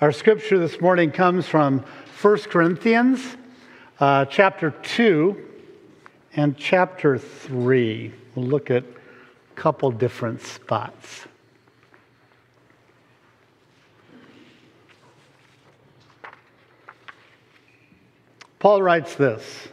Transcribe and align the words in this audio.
Our 0.00 0.12
scripture 0.12 0.60
this 0.60 0.80
morning 0.80 1.10
comes 1.10 1.48
from 1.48 1.84
1 2.22 2.38
Corinthians 2.42 3.36
uh, 3.98 4.26
chapter 4.26 4.70
2 4.70 5.36
and 6.36 6.56
chapter 6.56 7.18
3. 7.18 8.14
We'll 8.36 8.46
look 8.46 8.70
at 8.70 8.84
a 8.84 9.54
couple 9.56 9.90
different 9.90 10.42
spots. 10.42 11.26
Paul 18.60 18.80
writes 18.82 19.16
this 19.16 19.66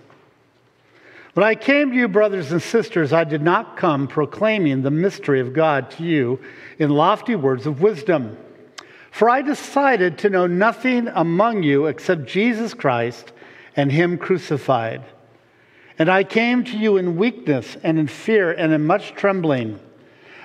When 1.35 1.43
I 1.43 1.53
came 1.53 1.91
to 1.91 1.95
you, 1.95 2.07
brothers 2.07 2.51
and 2.51 2.63
sisters, 2.63 3.13
I 3.13 3.25
did 3.25 3.43
not 3.43 3.77
come 3.77 4.07
proclaiming 4.07 4.81
the 4.81 4.89
mystery 4.89 5.39
of 5.39 5.53
God 5.53 5.91
to 5.91 6.03
you 6.03 6.39
in 6.79 6.89
lofty 6.89 7.35
words 7.35 7.67
of 7.67 7.79
wisdom. 7.79 8.39
For 9.15 9.29
I 9.29 9.43
decided 9.43 10.17
to 10.17 10.29
know 10.29 10.45
nothing 10.45 11.07
among 11.07 11.63
you 11.63 11.85
except 11.85 12.25
Jesus 12.25 12.73
Christ 12.73 13.31
and 13.73 13.89
Him 13.89 14.17
crucified. 14.17 15.05
And 15.97 16.09
I 16.09 16.25
came 16.25 16.65
to 16.65 16.77
you 16.77 16.97
in 16.97 17.15
weakness 17.15 17.77
and 17.81 17.97
in 17.97 18.07
fear 18.07 18.51
and 18.51 18.73
in 18.73 18.85
much 18.85 19.13
trembling. 19.13 19.79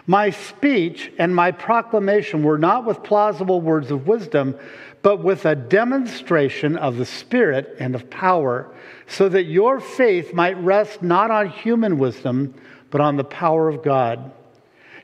My 0.07 0.31
speech 0.31 1.11
and 1.19 1.35
my 1.35 1.51
proclamation 1.51 2.45
were 2.45 2.59
not 2.59 2.85
with 2.85 3.03
plausible 3.03 3.61
words 3.61 3.91
of 3.91 4.07
wisdom, 4.07 4.55
but 5.03 5.17
with 5.17 5.47
a 5.47 5.57
demonstration 5.57 6.77
of 6.77 6.97
the 6.97 7.07
Spirit 7.07 7.75
and 7.81 7.97
of 7.97 8.09
power, 8.09 8.73
so 9.09 9.29
that 9.31 9.47
your 9.47 9.81
faith 9.81 10.33
might 10.33 10.57
rest 10.59 11.03
not 11.03 11.33
on 11.33 11.49
human 11.49 11.99
wisdom, 11.99 12.55
but 12.91 13.01
on 13.01 13.17
the 13.17 13.25
power 13.25 13.69
of 13.69 13.83
God. 13.83 14.31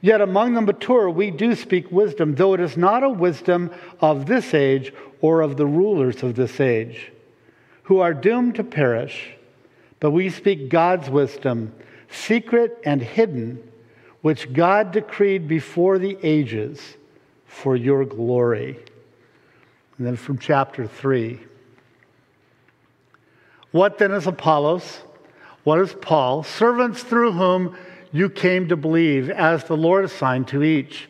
Yet 0.01 0.21
among 0.21 0.55
the 0.55 0.61
mature 0.61 1.09
we 1.11 1.31
do 1.31 1.55
speak 1.55 1.91
wisdom, 1.91 2.35
though 2.35 2.55
it 2.55 2.61
is 2.61 2.77
not 2.77 3.03
a 3.03 3.09
wisdom 3.09 3.71
of 4.01 4.27
this 4.27 4.55
age 4.55 4.93
or 5.21 5.41
of 5.41 5.57
the 5.57 5.67
rulers 5.67 6.23
of 6.23 6.35
this 6.35 6.61
age, 6.61 7.13
who 7.85 8.01
are 8.01 8.15
doomed 8.15 8.57
to 8.57 8.65
perish. 8.65 9.31
But 10.01 10.11
we 10.11 10.29
speak 10.29 10.69
God's 10.69 11.09
wisdom, 11.09 11.75
secret 12.11 12.79
and 12.85 13.01
hidden, 13.01 13.63
which 14.23 14.53
God 14.53 14.93
decreed 14.93 15.49
before 15.49 15.99
the 15.99 16.19
ages 16.23 16.81
for 17.47 17.77
your 17.77 18.05
glory. 18.05 18.79
And 19.97 20.07
then 20.07 20.17
from 20.17 20.39
chapter 20.39 20.87
3. 20.87 21.41
What 23.71 23.99
then 23.99 24.13
is 24.13 24.27
Apollos? 24.27 25.01
What 25.65 25.81
is 25.81 25.95
Paul? 25.95 26.43
Servants 26.43 27.03
through 27.03 27.33
whom 27.33 27.77
you 28.13 28.31
came 28.31 28.69
to 28.69 28.77
believe, 28.77 29.31
as 29.31 29.65
the 29.65 29.77
Lord 29.77 30.05
assigned 30.05 30.49
to 30.49 30.63
each. 30.63 31.09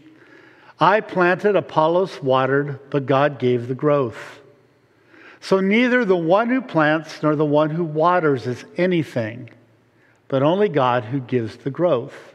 I 0.78 1.00
planted, 1.00 1.56
Apollos 1.56 2.22
watered, 2.22 2.90
but 2.90 3.06
God 3.06 3.38
gave 3.38 3.68
the 3.68 3.74
growth. 3.74 4.40
So 5.40 5.60
neither 5.60 6.04
the 6.04 6.16
one 6.16 6.48
who 6.48 6.60
plants 6.60 7.22
nor 7.22 7.36
the 7.36 7.44
one 7.44 7.70
who 7.70 7.84
waters 7.84 8.46
is 8.46 8.64
anything, 8.76 9.50
but 10.28 10.42
only 10.42 10.68
God 10.68 11.04
who 11.04 11.20
gives 11.20 11.56
the 11.56 11.70
growth. 11.70 12.34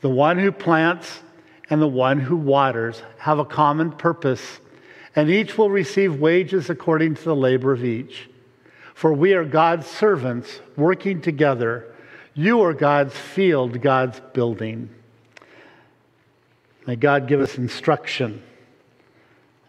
The 0.00 0.10
one 0.10 0.38
who 0.38 0.52
plants 0.52 1.20
and 1.70 1.80
the 1.80 1.88
one 1.88 2.20
who 2.20 2.36
waters 2.36 3.02
have 3.18 3.38
a 3.38 3.44
common 3.44 3.92
purpose, 3.92 4.60
and 5.16 5.30
each 5.30 5.56
will 5.56 5.70
receive 5.70 6.20
wages 6.20 6.70
according 6.70 7.14
to 7.14 7.24
the 7.24 7.36
labor 7.36 7.72
of 7.72 7.84
each. 7.84 8.28
For 8.94 9.12
we 9.12 9.32
are 9.32 9.44
God's 9.44 9.86
servants 9.86 10.60
working 10.76 11.22
together 11.22 11.94
you 12.40 12.62
are 12.62 12.72
God's 12.72 13.14
field, 13.14 13.80
God's 13.80 14.20
building. 14.32 14.88
May 16.86 16.96
God 16.96 17.28
give 17.28 17.40
us 17.40 17.58
instruction. 17.58 18.42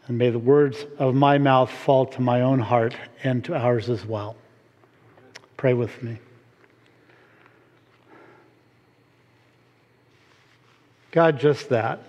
And 0.08 0.18
may 0.18 0.30
the 0.30 0.40
words 0.40 0.86
of 0.98 1.14
my 1.14 1.38
mouth 1.38 1.70
fall 1.70 2.06
to 2.08 2.22
my 2.22 2.42
own 2.42 2.60
heart 2.60 2.96
and 3.24 3.44
to 3.46 3.56
ours 3.56 3.90
as 3.90 4.06
well. 4.06 4.36
Pray 5.58 5.74
with 5.74 6.02
me. 6.02 6.18
God, 11.12 11.40
just 11.40 11.70
that. 11.70 12.00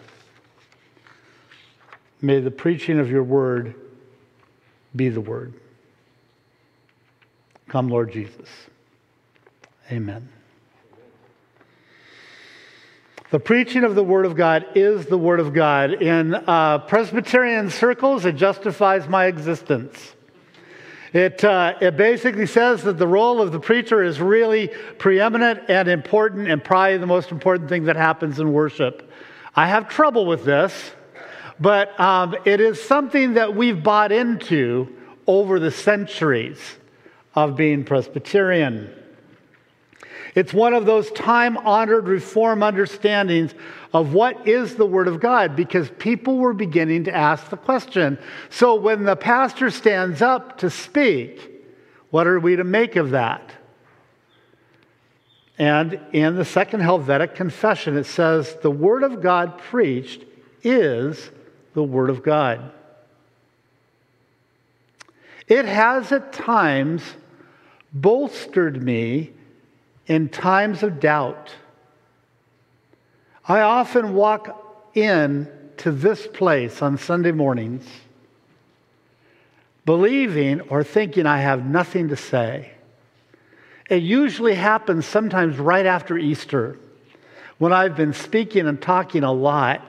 May 2.20 2.38
the 2.38 2.52
preaching 2.52 3.00
of 3.00 3.10
your 3.10 3.24
word 3.24 3.74
be 4.94 5.08
the 5.08 5.20
word. 5.20 5.54
Come, 7.68 7.88
Lord 7.88 8.12
Jesus. 8.12 8.48
Amen. 9.90 10.28
The 13.32 13.40
preaching 13.40 13.82
of 13.82 13.94
the 13.94 14.04
Word 14.04 14.26
of 14.26 14.36
God 14.36 14.66
is 14.74 15.06
the 15.06 15.16
Word 15.16 15.40
of 15.40 15.54
God. 15.54 16.02
In 16.02 16.34
uh, 16.34 16.80
Presbyterian 16.80 17.70
circles, 17.70 18.26
it 18.26 18.36
justifies 18.36 19.08
my 19.08 19.24
existence. 19.24 20.14
It, 21.14 21.42
uh, 21.42 21.76
it 21.80 21.96
basically 21.96 22.44
says 22.44 22.82
that 22.82 22.98
the 22.98 23.06
role 23.06 23.40
of 23.40 23.50
the 23.50 23.58
preacher 23.58 24.02
is 24.02 24.20
really 24.20 24.68
preeminent 24.98 25.70
and 25.70 25.88
important 25.88 26.50
and 26.50 26.62
probably 26.62 26.98
the 26.98 27.06
most 27.06 27.30
important 27.30 27.70
thing 27.70 27.84
that 27.84 27.96
happens 27.96 28.38
in 28.38 28.52
worship. 28.52 29.10
I 29.56 29.66
have 29.66 29.88
trouble 29.88 30.26
with 30.26 30.44
this, 30.44 30.92
but 31.58 31.98
um, 31.98 32.36
it 32.44 32.60
is 32.60 32.82
something 32.82 33.32
that 33.32 33.56
we've 33.56 33.82
bought 33.82 34.12
into 34.12 34.94
over 35.26 35.58
the 35.58 35.70
centuries 35.70 36.60
of 37.34 37.56
being 37.56 37.84
Presbyterian. 37.84 38.92
It's 40.34 40.54
one 40.54 40.72
of 40.72 40.86
those 40.86 41.10
time 41.10 41.58
honored 41.58 42.08
reform 42.08 42.62
understandings 42.62 43.54
of 43.92 44.14
what 44.14 44.48
is 44.48 44.76
the 44.76 44.86
Word 44.86 45.06
of 45.06 45.20
God 45.20 45.54
because 45.54 45.90
people 45.98 46.38
were 46.38 46.54
beginning 46.54 47.04
to 47.04 47.14
ask 47.14 47.50
the 47.50 47.56
question. 47.56 48.18
So 48.48 48.74
when 48.74 49.04
the 49.04 49.16
pastor 49.16 49.70
stands 49.70 50.22
up 50.22 50.58
to 50.58 50.70
speak, 50.70 51.50
what 52.10 52.26
are 52.26 52.40
we 52.40 52.56
to 52.56 52.64
make 52.64 52.96
of 52.96 53.10
that? 53.10 53.52
And 55.58 56.00
in 56.12 56.36
the 56.36 56.46
Second 56.46 56.80
Helvetic 56.80 57.34
Confession, 57.34 57.98
it 57.98 58.04
says, 58.04 58.56
The 58.62 58.70
Word 58.70 59.02
of 59.02 59.20
God 59.20 59.58
preached 59.58 60.24
is 60.62 61.30
the 61.74 61.82
Word 61.82 62.08
of 62.08 62.22
God. 62.22 62.72
It 65.46 65.66
has 65.66 66.10
at 66.10 66.32
times 66.32 67.02
bolstered 67.92 68.82
me 68.82 69.32
in 70.12 70.28
times 70.28 70.82
of 70.82 71.00
doubt. 71.00 71.50
I 73.48 73.62
often 73.62 74.12
walk 74.12 74.92
in 74.92 75.48
to 75.78 75.90
this 75.90 76.26
place 76.26 76.82
on 76.82 76.98
Sunday 76.98 77.32
mornings 77.32 77.86
believing 79.86 80.60
or 80.60 80.84
thinking 80.84 81.24
I 81.24 81.38
have 81.38 81.64
nothing 81.64 82.08
to 82.08 82.16
say. 82.16 82.72
It 83.88 84.02
usually 84.02 84.54
happens 84.54 85.06
sometimes 85.06 85.58
right 85.58 85.86
after 85.86 86.18
Easter 86.18 86.78
when 87.56 87.72
I've 87.72 87.96
been 87.96 88.12
speaking 88.12 88.66
and 88.66 88.80
talking 88.82 89.22
a 89.22 89.32
lot 89.32 89.80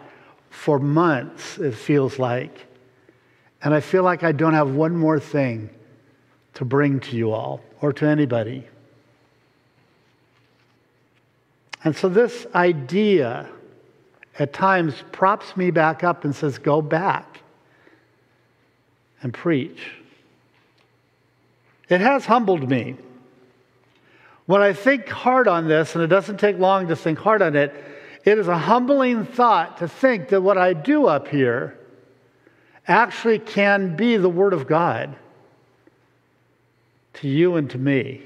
for 0.49 0.79
months, 0.79 1.57
it 1.57 1.75
feels 1.75 2.17
like. 2.17 2.65
And 3.61 3.73
I 3.73 3.81
feel 3.81 4.03
like 4.03 4.23
I 4.23 4.31
don't 4.31 4.53
have 4.53 4.73
one 4.73 4.95
more 4.95 5.19
thing 5.19 5.69
to 6.53 6.63
bring 6.63 7.01
to 7.01 7.17
you 7.17 7.33
all 7.33 7.59
or 7.81 7.91
to 7.91 8.05
anybody. 8.05 8.69
And 11.83 11.95
so 11.95 12.07
this 12.09 12.45
idea 12.55 13.49
at 14.39 14.53
times 14.53 14.95
props 15.11 15.55
me 15.57 15.71
back 15.71 16.03
up 16.03 16.23
and 16.23 16.35
says, 16.35 16.57
Go 16.57 16.81
back 16.81 17.41
and 19.21 19.33
preach. 19.33 19.79
It 21.89 22.01
has 22.01 22.25
humbled 22.25 22.69
me. 22.69 22.95
When 24.45 24.61
I 24.61 24.73
think 24.73 25.07
hard 25.07 25.47
on 25.47 25.67
this, 25.67 25.95
and 25.95 26.03
it 26.03 26.07
doesn't 26.07 26.39
take 26.39 26.57
long 26.59 26.87
to 26.87 26.95
think 26.95 27.19
hard 27.19 27.41
on 27.41 27.55
it, 27.55 27.73
it 28.25 28.37
is 28.37 28.47
a 28.47 28.57
humbling 28.57 29.25
thought 29.25 29.77
to 29.77 29.87
think 29.87 30.29
that 30.29 30.41
what 30.41 30.57
I 30.57 30.73
do 30.73 31.07
up 31.07 31.27
here 31.27 31.77
actually 32.87 33.39
can 33.39 33.95
be 33.95 34.17
the 34.17 34.29
Word 34.29 34.53
of 34.53 34.67
God 34.67 35.15
to 37.15 37.27
you 37.27 37.55
and 37.55 37.69
to 37.69 37.77
me. 37.77 38.23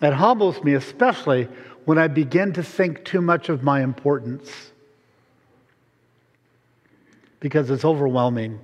It 0.00 0.14
humbles 0.14 0.62
me, 0.64 0.74
especially 0.74 1.48
when 1.84 1.98
I 1.98 2.08
begin 2.08 2.52
to 2.54 2.62
think 2.62 3.04
too 3.04 3.20
much 3.20 3.48
of 3.48 3.62
my 3.62 3.82
importance 3.82 4.70
because 7.40 7.70
it's 7.70 7.84
overwhelming. 7.84 8.60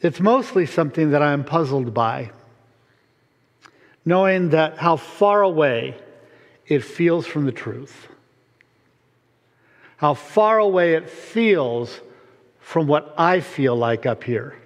It's 0.00 0.18
mostly 0.18 0.66
something 0.66 1.10
that 1.12 1.22
I 1.22 1.32
am 1.32 1.44
puzzled 1.44 1.94
by, 1.94 2.32
knowing 4.04 4.48
that 4.50 4.78
how 4.78 4.96
far 4.96 5.42
away 5.42 5.96
it 6.66 6.82
feels 6.82 7.26
from 7.26 7.46
the 7.46 7.52
truth, 7.52 8.08
how 9.98 10.14
far 10.14 10.58
away 10.58 10.94
it 10.94 11.08
feels 11.08 12.00
from 12.62 12.86
what 12.86 13.14
I 13.18 13.40
feel 13.40 13.76
like 13.76 14.06
up 14.06 14.24
here. 14.24 14.56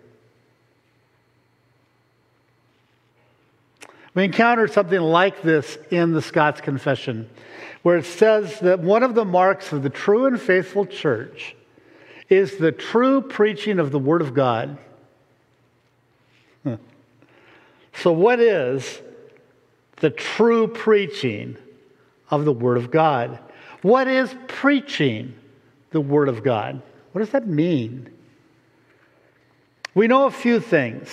We 4.14 4.25
encounter 4.25 4.69
something 4.69 5.00
like 5.00 5.43
this 5.43 5.76
in 5.90 6.12
the 6.12 6.22
Scots 6.22 6.60
Confession, 6.60 7.28
where 7.82 7.98
it 7.98 8.06
says 8.06 8.60
that 8.60 8.81
one 8.81 9.02
of 9.02 9.14
the 9.14 9.25
marks 9.25 9.72
of 9.72 9.82
the 9.82 9.90
true 9.90 10.26
and 10.26 10.40
faithful 10.40 10.87
church 10.87 11.54
is 12.31 12.56
the 12.56 12.72
true 12.72 13.20
preaching 13.20 13.78
of 13.78 13.90
the 13.90 13.98
Word 13.98 14.22
of 14.22 14.32
God. 14.32 14.78
So, 17.93 18.12
what 18.12 18.40
is 18.40 19.00
the 19.96 20.10
true 20.10 20.69
preaching 20.69 21.56
of 22.31 22.44
the 22.44 22.52
Word 22.52 22.76
of 22.76 22.90
God? 22.90 23.38
What 23.82 24.06
is 24.06 24.34
preaching 24.48 25.34
the 25.90 26.00
Word 26.00 26.28
of 26.28 26.43
God? 26.43 26.82
What 27.16 27.20
does 27.20 27.30
that 27.30 27.48
mean? 27.48 28.10
We 29.94 30.06
know 30.06 30.26
a 30.26 30.30
few 30.30 30.60
things. 30.60 31.08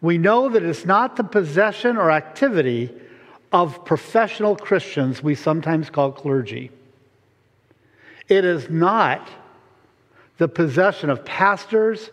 We 0.00 0.18
know 0.18 0.48
that 0.48 0.64
it's 0.64 0.84
not 0.84 1.14
the 1.14 1.22
possession 1.22 1.96
or 1.96 2.10
activity 2.10 2.90
of 3.52 3.84
professional 3.84 4.56
Christians 4.56 5.22
we 5.22 5.36
sometimes 5.36 5.88
call 5.88 6.10
clergy. 6.10 6.72
It 8.26 8.44
is 8.44 8.70
not 8.70 9.30
the 10.38 10.48
possession 10.48 11.10
of 11.10 11.24
pastors 11.24 12.10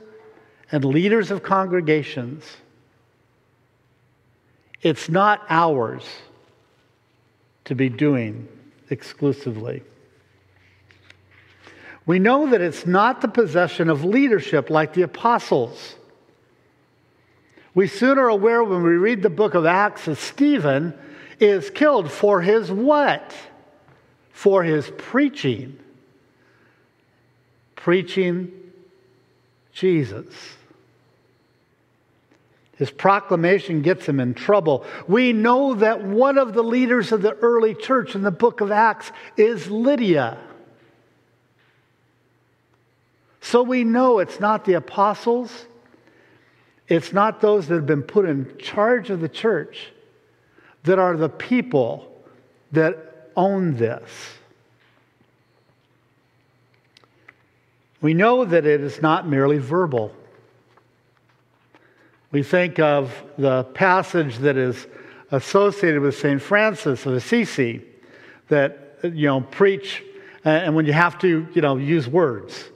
and 0.72 0.86
leaders 0.86 1.32
of 1.32 1.42
congregations. 1.42 2.46
It's 4.84 5.10
not 5.10 5.42
ours 5.50 6.06
to 7.66 7.74
be 7.74 7.90
doing 7.90 8.48
exclusively. 8.92 9.82
We 12.10 12.18
know 12.18 12.50
that 12.50 12.60
it's 12.60 12.88
not 12.88 13.22
the 13.22 13.28
possession 13.28 13.88
of 13.88 14.04
leadership 14.04 14.72
like 14.72 14.96
the 14.96 15.04
apostles. 15.04 15.94
We 17.76 17.86
soon 17.86 18.18
are 18.18 18.30
aware 18.30 18.64
when 18.64 18.82
we 18.82 18.94
read 18.94 19.22
the 19.22 19.30
book 19.30 19.54
of 19.54 19.68
Acts 19.68 20.06
that 20.06 20.16
Stephen 20.16 20.96
is 21.40 21.70
killed 21.70 22.12
for 22.12 22.42
his 22.42 22.72
what? 22.72 23.32
For 24.32 24.64
his 24.64 24.92
preaching. 24.98 25.78
Preaching 27.76 28.54
Jesus. 29.72 30.34
His 32.76 32.90
proclamation 32.90 33.84
gets 33.84 34.08
him 34.08 34.20
in 34.20 34.34
trouble. 34.34 34.84
We 35.08 35.32
know 35.32 35.76
that 35.76 36.04
one 36.04 36.40
of 36.40 36.56
the 36.56 36.64
leaders 36.64 37.12
of 37.12 37.22
the 37.22 37.36
early 37.36 37.76
church 37.76 38.16
in 38.16 38.24
the 38.24 38.32
book 38.32 38.62
of 38.62 38.72
Acts 38.72 39.12
is 39.38 39.70
Lydia. 39.70 40.40
So 43.42 43.64
we 43.64 43.84
know 43.84 44.20
it's 44.20 44.40
not 44.40 44.66
the 44.66 44.74
apostles, 44.74 45.66
it's 46.88 47.14
not 47.14 47.42
those 47.42 47.68
that 47.68 47.76
have 47.76 47.86
been 47.86 48.04
put 48.04 48.28
in 48.28 48.58
charge 48.58 49.10
of 49.10 49.22
the 49.22 49.30
church 49.30 49.92
that 50.84 51.00
are 51.00 51.16
the 51.16 51.30
people 51.30 52.12
that 52.72 53.32
own 53.36 53.76
this. 53.76 54.10
We 58.02 58.14
know 58.14 58.46
that 58.46 58.66
it 58.66 58.82
is 58.82 59.02
not 59.02 59.28
merely 59.28 59.58
verbal. 59.58 60.14
We 62.32 62.44
think 62.44 62.80
of 62.80 63.12
the 63.38 63.64
passage 63.64 64.38
that 64.38 64.56
is 64.56 64.88
associated 65.32 66.02
with 66.02 66.18
St. 66.18 66.42
Francis 66.42 67.06
of 67.06 67.14
Assisi 67.14 67.82
that, 68.48 69.00
you 69.04 69.28
know, 69.28 69.42
preach, 69.42 70.04
and 70.44 70.76
when 70.76 70.86
you 70.86 70.94
have 70.94 71.18
to, 71.20 71.48
you 71.54 71.62
know, 71.62 71.78
use 71.78 72.08
words. 72.08 72.70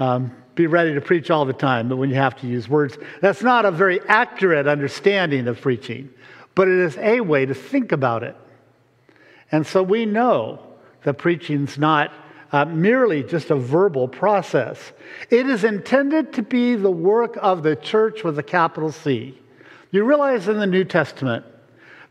Um, 0.00 0.34
be 0.56 0.66
ready 0.66 0.94
to 0.94 1.00
preach 1.00 1.30
all 1.30 1.44
the 1.44 1.52
time, 1.52 1.88
but 1.88 1.96
when 1.96 2.10
you 2.10 2.16
have 2.16 2.36
to 2.40 2.46
use 2.46 2.68
words, 2.68 2.98
that's 3.20 3.42
not 3.42 3.64
a 3.64 3.70
very 3.70 4.00
accurate 4.08 4.66
understanding 4.66 5.46
of 5.46 5.60
preaching, 5.60 6.10
but 6.54 6.68
it 6.68 6.78
is 6.78 6.96
a 6.98 7.20
way 7.20 7.46
to 7.46 7.54
think 7.54 7.92
about 7.92 8.22
it. 8.22 8.36
And 9.52 9.66
so 9.66 9.82
we 9.82 10.06
know 10.06 10.60
that 11.04 11.14
preaching's 11.14 11.78
not 11.78 12.12
uh, 12.52 12.64
merely 12.64 13.22
just 13.22 13.50
a 13.50 13.56
verbal 13.56 14.08
process. 14.08 14.92
It 15.30 15.48
is 15.48 15.64
intended 15.64 16.32
to 16.34 16.42
be 16.42 16.74
the 16.74 16.90
work 16.90 17.38
of 17.40 17.62
the 17.62 17.76
church 17.76 18.24
with 18.24 18.38
a 18.38 18.42
capital 18.42 18.90
C. 18.90 19.38
You 19.92 20.04
realize 20.04 20.48
in 20.48 20.58
the 20.58 20.66
New 20.66 20.84
Testament, 20.84 21.44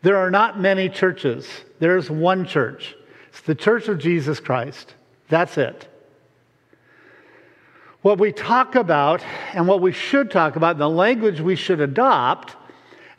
there 0.02 0.18
are 0.18 0.32
not 0.32 0.60
many 0.60 0.90
churches. 0.90 1.48
There's 1.80 2.10
one 2.10 2.46
church. 2.46 2.96
It's 3.30 3.42
the 3.42 3.56
church 3.56 3.88
of 3.88 4.00
Jesus 4.00 4.40
Christ. 4.40 4.96
That's 5.28 5.58
it. 5.58 5.88
What 8.02 8.18
we 8.18 8.32
talk 8.32 8.76
about 8.76 9.24
and 9.54 9.68
what 9.68 9.82
we 9.82 9.92
should 9.92 10.32
talk 10.32 10.56
about, 10.56 10.78
the 10.78 10.90
language 10.90 11.42
we 11.42 11.56
should 11.56 11.82
adopt, 11.82 12.56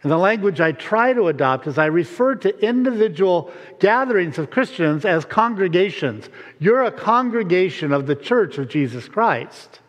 and 0.02 0.10
the 0.10 0.16
language 0.16 0.60
I 0.60 0.72
try 0.72 1.12
to 1.12 1.28
adopt 1.28 1.66
is 1.66 1.76
I 1.76 1.86
refer 1.86 2.34
to 2.36 2.66
individual 2.66 3.52
gatherings 3.78 4.38
of 4.38 4.50
Christians 4.50 5.04
as 5.04 5.26
congregations. 5.26 6.30
You're 6.58 6.84
a 6.84 6.90
congregation 6.90 7.92
of 7.92 8.06
the 8.06 8.16
church 8.16 8.56
of 8.56 8.70
Jesus 8.70 9.06
Christ. 9.06 9.80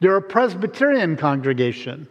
You're 0.00 0.16
a 0.16 0.22
Presbyterian 0.22 1.16
congregation 1.16 2.08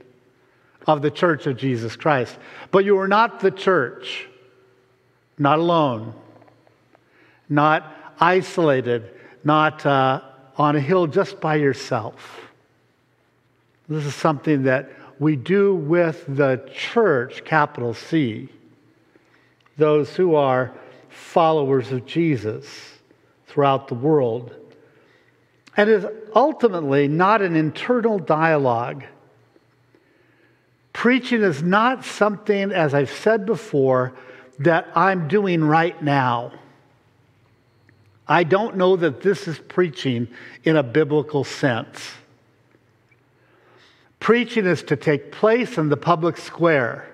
of 0.85 1.01
the 1.01 1.09
church 1.09 1.47
of 1.47 1.57
Jesus 1.57 1.95
Christ. 1.95 2.37
But 2.69 2.85
you 2.85 2.99
are 2.99 3.07
not 3.07 3.39
the 3.39 3.49
church, 3.49 4.27
not 5.39 5.57
alone, 5.57 6.13
not 7.49 7.91
isolated, 8.19 9.09
not 9.43 9.83
uh, 9.83 10.21
on 10.57 10.75
a 10.75 10.79
hill 10.79 11.07
just 11.07 11.39
by 11.39 11.55
yourself. 11.55 12.41
This 13.87 14.05
is 14.05 14.15
something 14.15 14.63
that 14.63 14.89
we 15.19 15.35
do 15.35 15.75
with 15.75 16.25
the 16.27 16.69
church, 16.73 17.43
capital 17.45 17.93
C, 17.93 18.49
those 19.77 20.15
who 20.15 20.35
are 20.35 20.73
followers 21.09 21.91
of 21.91 22.05
Jesus 22.05 22.67
throughout 23.47 23.87
the 23.87 23.95
world. 23.95 24.55
And 25.77 25.89
is 25.89 26.05
ultimately 26.33 27.07
not 27.07 27.41
an 27.41 27.55
internal 27.55 28.17
dialogue. 28.17 29.03
Preaching 30.93 31.41
is 31.41 31.61
not 31.61 32.05
something, 32.05 32.71
as 32.71 32.93
I've 32.93 33.11
said 33.11 33.45
before, 33.45 34.13
that 34.59 34.87
I'm 34.95 35.27
doing 35.27 35.63
right 35.63 36.01
now. 36.01 36.53
I 38.27 38.44
don't 38.44 38.77
know 38.77 38.95
that 38.95 39.22
this 39.22 39.48
is 39.48 39.60
preaching 39.60 40.27
in 40.63 40.75
a 40.75 40.83
biblical 40.83 41.44
sense. 41.44 42.12
Preaching 44.19 44.66
is 44.66 44.81
to 44.83 44.95
take 44.95 45.31
place 45.31 45.77
in 45.77 45.89
the 45.89 45.98
public 45.98 46.38
square. 46.38 47.07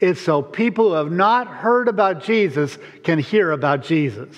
It's 0.00 0.20
so 0.20 0.42
people 0.42 0.90
who 0.90 0.94
have 0.94 1.12
not 1.12 1.48
heard 1.48 1.88
about 1.88 2.22
Jesus 2.22 2.78
can 3.02 3.18
hear 3.18 3.50
about 3.50 3.82
Jesus. 3.82 4.36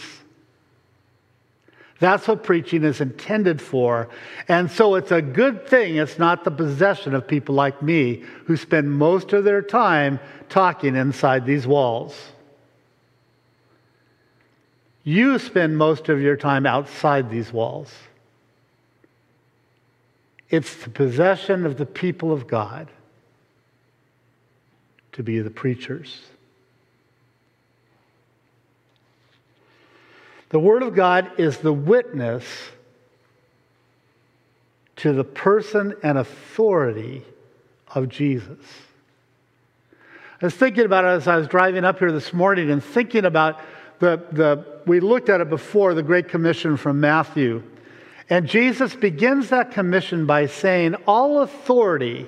That's 2.01 2.27
what 2.27 2.43
preaching 2.43 2.83
is 2.83 3.03
intended 3.03 3.61
for. 3.61 4.09
And 4.49 4.71
so 4.71 4.95
it's 4.95 5.13
a 5.13 5.21
good 5.21 5.69
thing 5.69 5.97
it's 5.97 6.19
not 6.19 6.45
the 6.45 6.51
possession 6.51 7.15
of 7.15 7.29
people 7.29 7.55
like 7.55 7.83
me 7.83 8.25
who 8.47 8.57
spend 8.57 8.91
most 8.91 9.35
of 9.35 9.45
their 9.45 9.61
time 9.61 10.19
talking 10.49 10.97
inside 10.97 11.45
these 11.45 11.67
walls. 11.67 12.33
You 15.03 15.39
spend 15.39 15.79
most 15.79 16.09
of 16.09 16.21
your 16.21 16.37
time 16.37 16.67
outside 16.67 17.31
these 17.31 17.53
walls. 17.53 17.93
It's 20.51 20.75
the 20.77 20.91
possession 20.91 21.65
of 21.65 21.79
the 21.79 21.87
people 21.87 22.33
of 22.33 22.47
God 22.47 22.89
to 25.13 25.23
be 25.23 25.41
the 25.41 25.51
preachers. 25.51 26.21
The 30.51 30.59
Word 30.59 30.83
of 30.83 30.95
God 30.95 31.31
is 31.39 31.59
the 31.59 31.73
witness 31.73 32.45
to 34.97 35.13
the 35.13 35.25
person 35.25 35.95
and 36.03 36.19
authority 36.19 37.25
of 37.95 38.09
Jesus. 38.09 38.59
I 40.43 40.47
was 40.47 40.55
thinking 40.55 40.85
about 40.85 41.05
it 41.05 41.09
as 41.09 41.29
I 41.29 41.37
was 41.37 41.47
driving 41.49 41.85
up 41.85 42.01
here 42.01 42.13
this 42.13 42.33
morning 42.33 42.71
and 42.71 42.83
thinking 42.83 43.25
about 43.25 43.61
the, 44.01 44.23
the 44.33 44.81
we 44.87 44.99
looked 44.99 45.29
at 45.29 45.41
it 45.41 45.49
before, 45.49 45.95
the 45.95 46.03
Great 46.03 46.29
Commission 46.29 46.77
from 46.77 47.01
Matthew. 47.01 47.63
And 48.29 48.49
Jesus 48.49 48.95
begins 48.95 49.51
that 49.51 49.73
commission 49.73 50.27
by 50.27 50.47
saying, 50.47 50.95
All 51.07 51.43
authority 51.43 52.27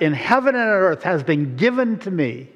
in 0.00 0.12
heaven 0.12 0.54
and 0.54 0.64
on 0.64 0.68
earth 0.68 1.02
has 1.02 1.22
been 1.22 1.56
given 1.56 1.98
to 2.00 2.10
me. 2.10 2.48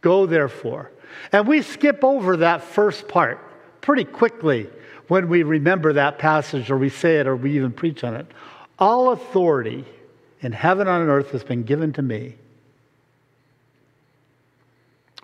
Go 0.00 0.26
therefore. 0.26 0.90
And 1.32 1.46
we 1.46 1.62
skip 1.62 2.02
over 2.02 2.38
that 2.38 2.62
first 2.62 3.08
part 3.08 3.38
pretty 3.80 4.04
quickly 4.04 4.68
when 5.08 5.28
we 5.28 5.42
remember 5.42 5.94
that 5.94 6.18
passage 6.18 6.70
or 6.70 6.78
we 6.78 6.88
say 6.88 7.16
it 7.16 7.26
or 7.26 7.36
we 7.36 7.56
even 7.56 7.72
preach 7.72 8.04
on 8.04 8.14
it. 8.14 8.26
All 8.78 9.12
authority 9.12 9.84
in 10.40 10.52
heaven 10.52 10.86
and 10.86 11.02
on 11.02 11.08
earth 11.08 11.30
has 11.32 11.44
been 11.44 11.64
given 11.64 11.92
to 11.94 12.02
me. 12.02 12.36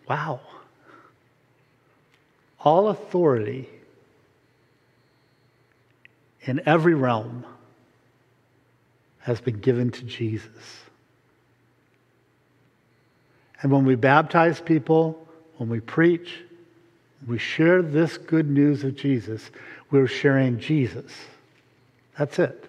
Wow. 0.08 0.40
All 2.64 2.88
authority 2.88 3.68
in 6.42 6.62
every 6.66 6.94
realm 6.94 7.44
has 9.20 9.40
been 9.40 9.60
given 9.60 9.90
to 9.90 10.02
Jesus. 10.02 10.48
And 13.62 13.70
when 13.70 13.84
we 13.84 13.94
baptize 13.94 14.60
people, 14.60 15.26
when 15.58 15.68
we 15.68 15.80
preach, 15.80 16.40
we 17.26 17.38
share 17.38 17.80
this 17.82 18.18
good 18.18 18.50
news 18.50 18.82
of 18.84 18.96
Jesus, 18.96 19.50
we're 19.90 20.06
sharing 20.06 20.58
Jesus. 20.58 21.12
That's 22.18 22.38
it. 22.38 22.68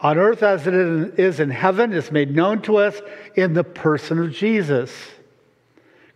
On 0.00 0.16
earth 0.16 0.42
as 0.42 0.66
it 0.66 0.72
is 0.72 1.40
in 1.40 1.50
heaven 1.50 1.92
is 1.92 2.10
made 2.10 2.34
known 2.34 2.62
to 2.62 2.76
us 2.76 3.00
in 3.34 3.52
the 3.52 3.64
person 3.64 4.18
of 4.18 4.32
Jesus. 4.32 4.90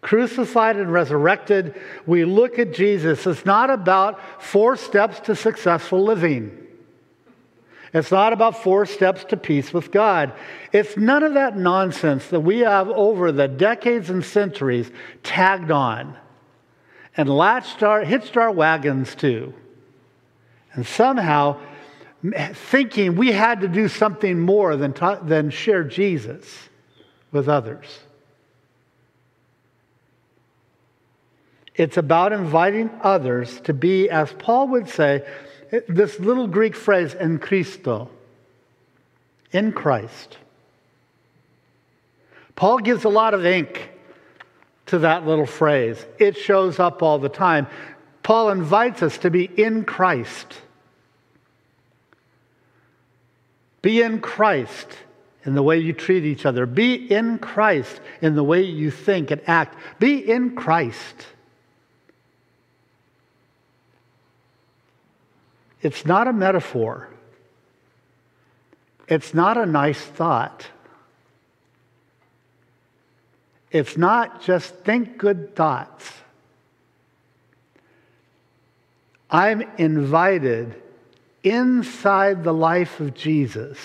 Crucified 0.04 0.76
and 0.76 0.92
resurrected, 0.92 1.80
we 2.04 2.26
look 2.26 2.58
at 2.58 2.75
Jesus. 2.75 3.26
It's 3.26 3.46
not 3.46 3.70
about 3.70 4.20
four 4.42 4.76
steps 4.76 5.18
to 5.20 5.34
successful 5.34 6.04
living. 6.04 6.61
It's 7.94 8.11
not 8.11 8.34
about 8.34 8.62
four 8.62 8.84
steps 8.84 9.25
to 9.30 9.38
peace 9.38 9.73
with 9.73 9.90
God. 9.90 10.34
It's 10.73 10.99
none 10.99 11.23
of 11.23 11.32
that 11.34 11.56
nonsense 11.56 12.26
that 12.26 12.40
we 12.40 12.58
have 12.58 12.90
over 12.90 13.32
the 13.32 13.49
decades 13.49 14.11
and 14.11 14.23
centuries 14.23 14.90
tagged 15.23 15.70
on 15.70 16.18
and 17.16 17.26
latched 17.26 17.82
our, 17.82 18.04
hitched 18.04 18.37
our 18.37 18.50
wagons 18.50 19.14
to. 19.14 19.54
And 20.75 20.87
somehow 20.87 21.61
thinking 22.52 23.16
we 23.16 23.32
had 23.32 23.62
to 23.62 23.68
do 23.68 23.88
something 23.88 24.38
more 24.38 24.76
than, 24.76 24.92
ta- 24.92 25.20
than 25.20 25.49
share 25.49 25.82
Jesus 25.82 26.68
with 27.32 27.49
others. 27.49 28.00
It's 31.75 31.97
about 31.97 32.33
inviting 32.33 32.90
others 33.02 33.61
to 33.62 33.75
be, 33.75 34.09
as 34.09 34.33
Paul 34.33 34.69
would 34.69 34.88
say, 34.88 35.26
this 35.88 36.21
little 36.21 36.47
Greek 36.47 36.76
phrase, 36.76 37.14
in 37.14 37.38
Christo, 37.38 38.09
in 39.50 39.73
Christ. 39.73 40.38
Paul 42.54 42.78
gives 42.78 43.04
a 43.04 43.09
lot 43.09 43.35
of 43.35 43.45
ink 43.45 43.90
to 44.87 44.99
that 45.00 45.26
little 45.26 45.47
phrase. 45.47 46.04
It 46.19 46.37
shows 46.37 46.78
up 46.78 47.02
all 47.02 47.19
the 47.19 47.28
time. 47.28 47.66
Paul 48.23 48.50
invites 48.50 49.02
us 49.02 49.19
to 49.19 49.31
be 49.31 49.45
in 49.45 49.85
Christ. 49.85 50.61
Be 53.83 54.00
in 54.00 54.21
Christ 54.21 54.87
in 55.45 55.54
the 55.54 55.62
way 55.62 55.78
you 55.78 55.93
treat 55.93 56.25
each 56.25 56.47
other. 56.47 56.66
Be 56.66 56.95
in 56.95 57.38
Christ 57.38 58.00
in 58.23 58.35
the 58.35 58.45
way 58.45 58.62
you 58.62 58.90
think 58.90 59.31
and 59.31 59.43
act. 59.47 59.76
Be 59.99 60.19
in 60.19 60.54
Christ. 60.54 61.26
It's 65.85 66.07
not 66.07 66.26
a 66.26 66.33
metaphor. 66.33 67.11
It's 69.07 69.35
not 69.35 69.59
a 69.59 69.67
nice 69.67 70.00
thought. 70.00 70.67
It's 73.71 73.97
not 73.97 74.41
just 74.41 74.75
think 74.76 75.19
good 75.19 75.55
thoughts. 75.55 76.11
I'm 79.31 79.62
invited 79.76 80.81
inside 81.43 82.45
the 82.45 82.55
life 82.55 83.00
of 83.00 83.12
Jesus, 83.12 83.79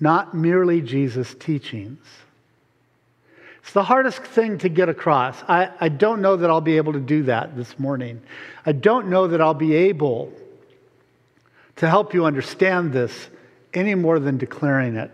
not 0.00 0.34
merely 0.34 0.80
Jesus' 0.80 1.34
teachings. 1.34 1.98
It's 3.66 3.72
the 3.72 3.82
hardest 3.82 4.22
thing 4.22 4.58
to 4.58 4.68
get 4.68 4.88
across. 4.88 5.42
I, 5.48 5.72
I 5.80 5.88
don't 5.88 6.22
know 6.22 6.36
that 6.36 6.48
I'll 6.48 6.60
be 6.60 6.76
able 6.76 6.92
to 6.92 7.00
do 7.00 7.24
that 7.24 7.56
this 7.56 7.80
morning. 7.80 8.22
I 8.64 8.70
don't 8.70 9.08
know 9.08 9.26
that 9.26 9.40
I'll 9.40 9.54
be 9.54 9.74
able 9.74 10.32
to 11.74 11.88
help 11.88 12.14
you 12.14 12.26
understand 12.26 12.92
this 12.92 13.28
any 13.74 13.96
more 13.96 14.20
than 14.20 14.38
declaring 14.38 14.94
it. 14.94 15.10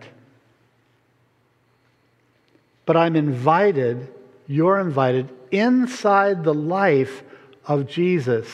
But 2.85 2.95
I'm 2.95 3.15
invited, 3.15 4.13
you're 4.45 4.77
invited, 4.77 5.31
inside 5.49 6.43
the 6.43 6.53
life 6.53 7.23
of 7.65 7.87
Jesus. 7.87 8.47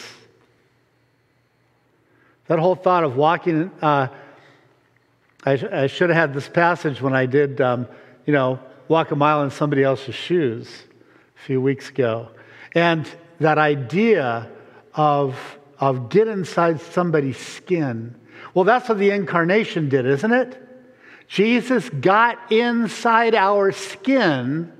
That 2.47 2.57
whole 2.57 2.75
thought 2.75 3.03
of 3.03 3.17
walking, 3.17 3.69
uh, 3.81 4.07
I, 5.45 5.51
I, 5.51 5.87
should 5.87 6.09
have 6.09 6.15
had 6.15 6.33
this 6.33 6.47
passage 6.47 7.01
when 7.01 7.13
I 7.13 7.25
did, 7.25 7.59
um, 7.59 7.85
you 8.25 8.31
know, 8.31 8.59
walk 8.89 9.11
a 9.11 9.15
mile 9.15 9.43
in 9.43 9.51
somebody 9.51 9.83
else's 9.83 10.15
shoes 10.15 10.67
a 11.37 11.45
few 11.45 11.61
weeks 11.61 11.89
ago. 11.89 12.29
And 12.75 13.07
that 13.39 13.57
idea 13.57 14.49
of, 14.93 15.57
of 15.79 16.09
get 16.09 16.27
inside 16.27 16.81
somebody's 16.81 17.37
skin. 17.37 18.15
Well, 18.53 18.65
that's 18.65 18.89
what 18.89 18.97
the 18.97 19.11
incarnation 19.11 19.87
did, 19.87 20.05
isn't 20.05 20.33
it? 20.33 20.65
Jesus 21.27 21.87
got 21.89 22.51
inside 22.51 23.35
our 23.35 23.71
skin 23.71 24.73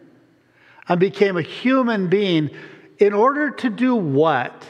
and 0.88 1.00
became 1.00 1.38
a 1.38 1.44
human 1.44 2.08
being 2.08 2.50
in 2.98 3.14
order 3.14 3.52
to 3.52 3.70
do 3.70 3.96
what? 3.96 4.66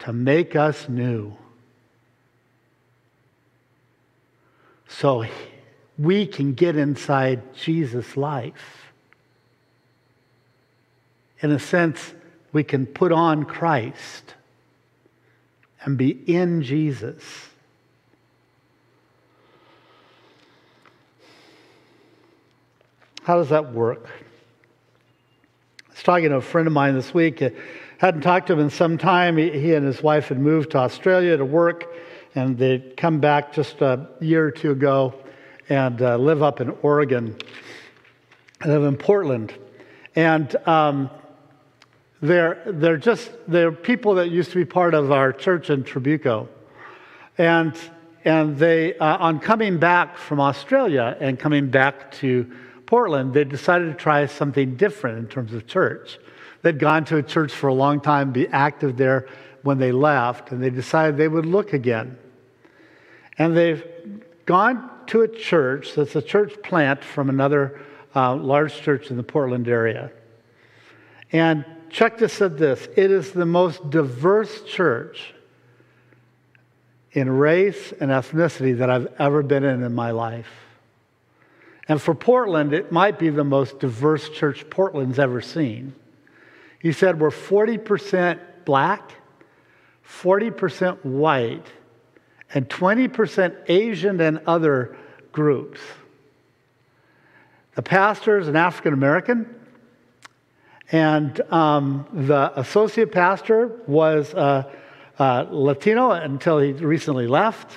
To 0.00 0.12
make 0.12 0.54
us 0.54 0.88
new. 0.88 1.36
So 4.86 5.24
we 5.98 6.26
can 6.26 6.54
get 6.54 6.76
inside 6.76 7.54
Jesus' 7.54 8.16
life. 8.16 8.92
In 11.40 11.50
a 11.50 11.58
sense, 11.58 12.14
we 12.52 12.64
can 12.64 12.86
put 12.86 13.12
on 13.12 13.44
Christ 13.44 14.34
and 15.82 15.98
be 15.98 16.10
in 16.10 16.62
Jesus. 16.62 17.22
How 23.22 23.36
does 23.36 23.50
that 23.50 23.72
work? 23.72 24.08
I 25.88 25.92
was 25.92 26.02
talking 26.02 26.28
to 26.30 26.36
a 26.36 26.40
friend 26.40 26.66
of 26.66 26.72
mine 26.72 26.94
this 26.94 27.14
week. 27.14 27.40
I 27.42 27.52
hadn't 27.98 28.22
talked 28.22 28.48
to 28.48 28.54
him 28.54 28.60
in 28.60 28.70
some 28.70 28.98
time. 28.98 29.36
He 29.36 29.74
and 29.74 29.86
his 29.86 30.02
wife 30.02 30.28
had 30.28 30.38
moved 30.38 30.72
to 30.72 30.78
Australia 30.78 31.36
to 31.36 31.44
work, 31.44 31.86
and 32.34 32.58
they'd 32.58 32.96
come 32.96 33.20
back 33.20 33.52
just 33.52 33.80
a 33.80 34.08
year 34.20 34.46
or 34.46 34.50
two 34.50 34.72
ago 34.72 35.14
and 35.68 36.00
uh, 36.02 36.16
live 36.16 36.42
up 36.42 36.60
in 36.60 36.70
Oregon. 36.82 37.36
I 38.60 38.68
live 38.68 38.84
in 38.84 38.96
Portland. 38.96 39.54
And 40.16 40.54
um, 40.66 41.10
they're, 42.20 42.62
they're 42.66 42.96
just, 42.96 43.30
they're 43.48 43.72
people 43.72 44.14
that 44.14 44.30
used 44.30 44.50
to 44.50 44.56
be 44.56 44.64
part 44.64 44.94
of 44.94 45.10
our 45.10 45.32
church 45.32 45.70
in 45.70 45.84
Trabuco. 45.84 46.48
And, 47.36 47.74
and 48.24 48.56
they, 48.56 48.96
uh, 48.96 49.18
on 49.18 49.40
coming 49.40 49.78
back 49.78 50.16
from 50.16 50.40
Australia 50.40 51.16
and 51.20 51.38
coming 51.38 51.70
back 51.70 52.12
to 52.12 52.50
Portland, 52.86 53.34
they 53.34 53.44
decided 53.44 53.86
to 53.86 53.94
try 53.94 54.26
something 54.26 54.76
different 54.76 55.18
in 55.18 55.26
terms 55.26 55.52
of 55.52 55.66
church. 55.66 56.18
They'd 56.62 56.78
gone 56.78 57.04
to 57.06 57.16
a 57.16 57.22
church 57.22 57.52
for 57.52 57.68
a 57.68 57.74
long 57.74 58.00
time, 58.00 58.32
be 58.32 58.48
active 58.48 58.96
there 58.96 59.28
when 59.62 59.78
they 59.78 59.92
left, 59.92 60.52
and 60.52 60.62
they 60.62 60.70
decided 60.70 61.16
they 61.16 61.28
would 61.28 61.46
look 61.46 61.72
again. 61.72 62.16
And 63.36 63.56
they've 63.56 63.84
gone 64.46 64.90
to 65.08 65.22
a 65.22 65.28
church 65.28 65.94
that's 65.94 66.16
a 66.16 66.22
church 66.22 66.54
plant 66.62 67.02
from 67.02 67.28
another 67.28 67.80
uh, 68.14 68.34
large 68.34 68.74
church 68.80 69.10
in 69.10 69.16
the 69.16 69.22
Portland 69.22 69.68
area. 69.68 70.10
And 71.32 71.64
Chuck 71.90 72.18
just 72.18 72.36
said 72.36 72.58
this 72.58 72.88
it 72.96 73.10
is 73.10 73.32
the 73.32 73.46
most 73.46 73.90
diverse 73.90 74.62
church 74.62 75.34
in 77.12 77.30
race 77.30 77.92
and 78.00 78.10
ethnicity 78.10 78.76
that 78.78 78.90
I've 78.90 79.08
ever 79.18 79.42
been 79.42 79.64
in 79.64 79.82
in 79.82 79.94
my 79.94 80.10
life. 80.10 80.50
And 81.86 82.00
for 82.00 82.14
Portland, 82.14 82.72
it 82.72 82.90
might 82.90 83.18
be 83.18 83.30
the 83.30 83.44
most 83.44 83.78
diverse 83.78 84.28
church 84.30 84.68
Portland's 84.70 85.18
ever 85.18 85.40
seen. 85.40 85.94
He 86.80 86.92
said 86.92 87.20
we're 87.20 87.30
40% 87.30 88.38
black, 88.64 89.12
40% 90.06 91.04
white, 91.04 91.66
and 92.54 92.68
20% 92.68 93.56
Asian 93.68 94.20
and 94.20 94.40
other 94.46 94.96
groups. 95.32 95.80
The 97.74 97.82
pastor 97.82 98.38
is 98.38 98.46
an 98.46 98.54
African 98.54 98.94
American, 98.94 99.52
and 100.92 101.40
um, 101.52 102.06
the 102.12 102.52
associate 102.58 103.10
pastor 103.10 103.80
was 103.88 104.32
uh, 104.32 104.70
uh, 105.18 105.46
Latino 105.50 106.12
until 106.12 106.60
he 106.60 106.72
recently 106.72 107.26
left. 107.26 107.76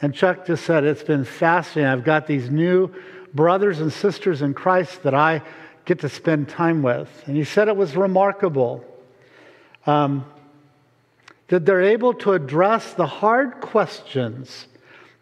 And 0.00 0.14
Chuck 0.14 0.46
just 0.46 0.64
said, 0.64 0.84
It's 0.84 1.02
been 1.02 1.24
fascinating. 1.24 1.90
I've 1.90 2.04
got 2.04 2.28
these 2.28 2.50
new 2.50 2.94
brothers 3.34 3.80
and 3.80 3.92
sisters 3.92 4.42
in 4.42 4.54
Christ 4.54 5.02
that 5.02 5.14
I 5.14 5.42
get 5.84 6.00
to 6.00 6.08
spend 6.08 6.48
time 6.48 6.82
with. 6.82 7.10
And 7.26 7.36
he 7.36 7.44
said 7.44 7.66
it 7.66 7.76
was 7.76 7.96
remarkable. 7.96 8.84
Um, 9.86 10.24
that 11.48 11.64
they're 11.64 11.82
able 11.82 12.14
to 12.14 12.32
address 12.32 12.92
the 12.94 13.06
hard 13.06 13.60
questions 13.60 14.66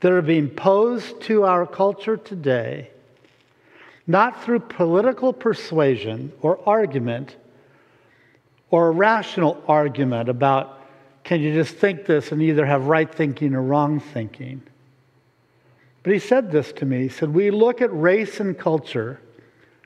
that 0.00 0.12
are 0.12 0.22
being 0.22 0.48
posed 0.48 1.20
to 1.22 1.44
our 1.44 1.66
culture 1.66 2.16
today, 2.16 2.90
not 4.06 4.44
through 4.44 4.60
political 4.60 5.32
persuasion 5.32 6.32
or 6.40 6.58
argument 6.68 7.36
or 8.70 8.88
a 8.88 8.90
rational 8.90 9.62
argument 9.66 10.28
about 10.28 10.80
can 11.24 11.40
you 11.40 11.54
just 11.54 11.76
think 11.76 12.04
this 12.04 12.32
and 12.32 12.42
either 12.42 12.66
have 12.66 12.84
right 12.84 13.12
thinking 13.12 13.54
or 13.54 13.62
wrong 13.62 13.98
thinking? 13.98 14.62
But 16.02 16.12
he 16.12 16.18
said 16.18 16.52
this 16.52 16.70
to 16.72 16.84
me. 16.84 17.02
He 17.02 17.08
said, 17.08 17.32
We 17.32 17.50
look 17.50 17.80
at 17.80 17.88
race 17.98 18.40
and 18.40 18.58
culture 18.58 19.20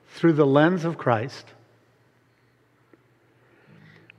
through 0.09 0.33
the 0.33 0.45
lens 0.45 0.83
of 0.83 0.97
Christ. 0.97 1.45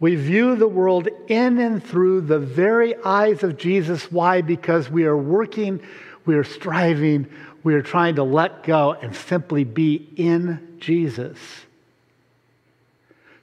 We 0.00 0.16
view 0.16 0.56
the 0.56 0.66
world 0.66 1.08
in 1.28 1.58
and 1.58 1.84
through 1.84 2.22
the 2.22 2.38
very 2.38 2.96
eyes 3.04 3.42
of 3.42 3.58
Jesus. 3.58 4.10
Why? 4.10 4.40
Because 4.40 4.90
we 4.90 5.04
are 5.04 5.16
working, 5.16 5.80
we 6.24 6.34
are 6.36 6.44
striving, 6.44 7.28
we 7.62 7.74
are 7.74 7.82
trying 7.82 8.14
to 8.14 8.22
let 8.22 8.62
go 8.62 8.92
and 8.94 9.14
simply 9.14 9.62
be 9.64 10.08
in 10.16 10.78
Jesus. 10.80 11.38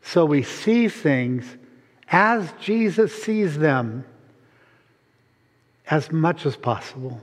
So 0.02 0.26
we 0.26 0.42
see 0.42 0.90
things 0.90 1.46
as 2.10 2.52
Jesus 2.60 3.24
sees 3.24 3.58
them 3.58 4.04
as 5.90 6.12
much 6.12 6.46
as 6.48 6.56
possible. 6.56 7.22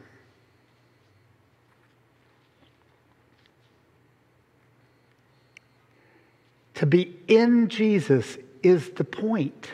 To 6.75 6.87
be 6.87 7.17
in 7.27 7.69
Jesus 7.69 8.37
is 8.65 8.91
the 8.91 9.05
point. 9.05 9.71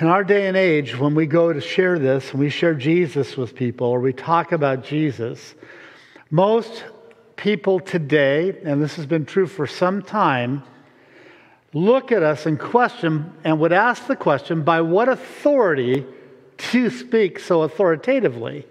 In 0.00 0.06
our 0.06 0.24
day 0.24 0.48
and 0.48 0.56
age, 0.56 0.98
when 0.98 1.14
we 1.14 1.26
go 1.26 1.52
to 1.52 1.60
share 1.60 1.98
this 1.98 2.30
and 2.32 2.40
we 2.40 2.48
share 2.48 2.74
Jesus 2.74 3.36
with 3.36 3.54
people 3.54 3.86
or 3.86 4.00
we 4.00 4.12
talk 4.12 4.52
about 4.52 4.84
Jesus, 4.84 5.54
most 6.30 6.84
people 7.36 7.78
today, 7.78 8.58
and 8.64 8.82
this 8.82 8.96
has 8.96 9.04
been 9.04 9.26
true 9.26 9.46
for 9.46 9.66
some 9.66 10.02
time, 10.02 10.62
look 11.74 12.10
at 12.10 12.22
us 12.22 12.46
and 12.46 12.58
question 12.58 13.32
and 13.44 13.60
would 13.60 13.72
ask 13.72 14.06
the 14.06 14.16
question 14.16 14.62
by 14.62 14.80
what 14.80 15.08
authority 15.08 16.06
do 16.56 16.78
you 16.78 16.90
speak 16.90 17.38
so 17.38 17.62
authoritatively? 17.62 18.66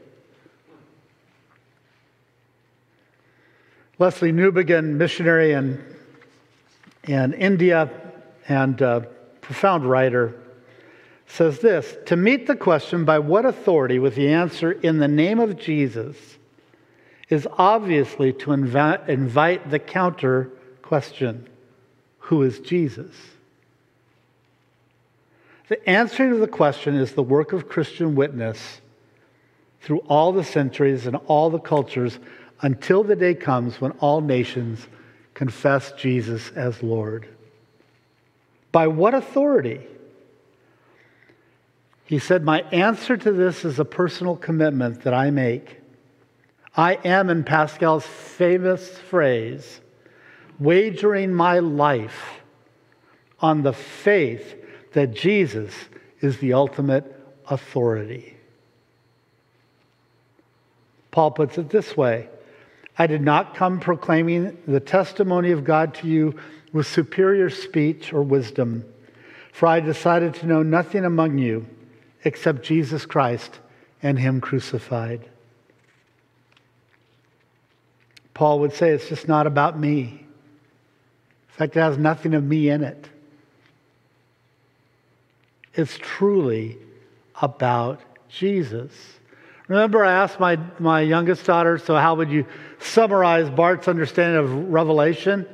Lesslie 4.01 4.33
Newbigin, 4.33 4.95
missionary 4.95 5.51
in, 5.51 5.79
in 7.03 7.33
India 7.33 7.87
and 8.47 8.75
profound 9.41 9.85
writer, 9.85 10.33
says 11.27 11.59
this 11.59 11.95
To 12.07 12.15
meet 12.15 12.47
the 12.47 12.55
question 12.55 13.05
by 13.05 13.19
what 13.19 13.45
authority 13.45 13.99
with 13.99 14.15
the 14.15 14.29
answer 14.29 14.71
in 14.71 14.97
the 14.97 15.07
name 15.07 15.39
of 15.39 15.55
Jesus 15.55 16.17
is 17.29 17.47
obviously 17.59 18.33
to 18.33 18.53
invite, 18.53 19.07
invite 19.07 19.69
the 19.69 19.77
counter 19.77 20.49
question 20.81 21.47
Who 22.21 22.41
is 22.41 22.59
Jesus? 22.59 23.15
The 25.67 25.87
answer 25.87 26.27
to 26.27 26.37
the 26.37 26.47
question 26.47 26.95
is 26.95 27.11
the 27.11 27.21
work 27.21 27.53
of 27.53 27.69
Christian 27.69 28.15
witness 28.15 28.81
through 29.81 29.99
all 30.07 30.31
the 30.31 30.43
centuries 30.43 31.05
and 31.05 31.17
all 31.27 31.51
the 31.51 31.59
cultures 31.59 32.17
until 32.61 33.03
the 33.03 33.15
day 33.15 33.33
comes 33.33 33.81
when 33.81 33.91
all 33.93 34.21
nations 34.21 34.87
confess 35.33 35.91
Jesus 35.93 36.51
as 36.51 36.83
Lord. 36.83 37.27
By 38.71 38.87
what 38.87 39.13
authority? 39.13 39.81
He 42.05 42.19
said, 42.19 42.43
My 42.43 42.61
answer 42.71 43.17
to 43.17 43.31
this 43.31 43.65
is 43.65 43.79
a 43.79 43.85
personal 43.85 44.35
commitment 44.35 45.03
that 45.03 45.13
I 45.13 45.31
make. 45.31 45.77
I 46.75 46.93
am, 47.03 47.29
in 47.29 47.43
Pascal's 47.43 48.05
famous 48.05 48.87
phrase, 48.97 49.81
wagering 50.59 51.33
my 51.33 51.59
life 51.59 52.41
on 53.39 53.63
the 53.63 53.73
faith 53.73 54.55
that 54.93 55.13
Jesus 55.13 55.73
is 56.21 56.37
the 56.37 56.53
ultimate 56.53 57.05
authority. 57.47 58.37
Paul 61.09 61.31
puts 61.31 61.57
it 61.57 61.69
this 61.69 61.97
way 61.97 62.29
I 63.01 63.07
did 63.07 63.23
not 63.23 63.55
come 63.55 63.79
proclaiming 63.79 64.55
the 64.67 64.79
testimony 64.79 65.49
of 65.49 65.63
God 65.63 65.95
to 65.95 66.07
you 66.07 66.35
with 66.71 66.85
superior 66.85 67.49
speech 67.49 68.13
or 68.13 68.21
wisdom, 68.21 68.85
for 69.51 69.65
I 69.65 69.79
decided 69.79 70.35
to 70.35 70.45
know 70.45 70.61
nothing 70.61 71.03
among 71.03 71.39
you 71.39 71.65
except 72.23 72.61
Jesus 72.61 73.07
Christ 73.07 73.59
and 74.03 74.19
Him 74.19 74.39
crucified. 74.39 75.27
Paul 78.35 78.59
would 78.59 78.73
say 78.73 78.91
it's 78.91 79.09
just 79.09 79.27
not 79.27 79.47
about 79.47 79.79
me. 79.79 80.03
In 80.03 81.55
fact, 81.57 81.75
it 81.75 81.79
has 81.79 81.97
nothing 81.97 82.35
of 82.35 82.43
me 82.43 82.69
in 82.69 82.83
it. 82.83 83.09
It's 85.73 85.97
truly 85.97 86.77
about 87.41 87.99
Jesus. 88.29 88.91
Remember, 89.67 90.03
I 90.03 90.11
asked 90.11 90.39
my, 90.39 90.59
my 90.79 91.01
youngest 91.01 91.45
daughter, 91.45 91.77
so 91.77 91.95
how 91.95 92.15
would 92.15 92.29
you 92.29 92.45
summarize 92.79 93.49
Bart's 93.49 93.87
understanding 93.87 94.37
of 94.37 94.69
Revelation? 94.69 95.47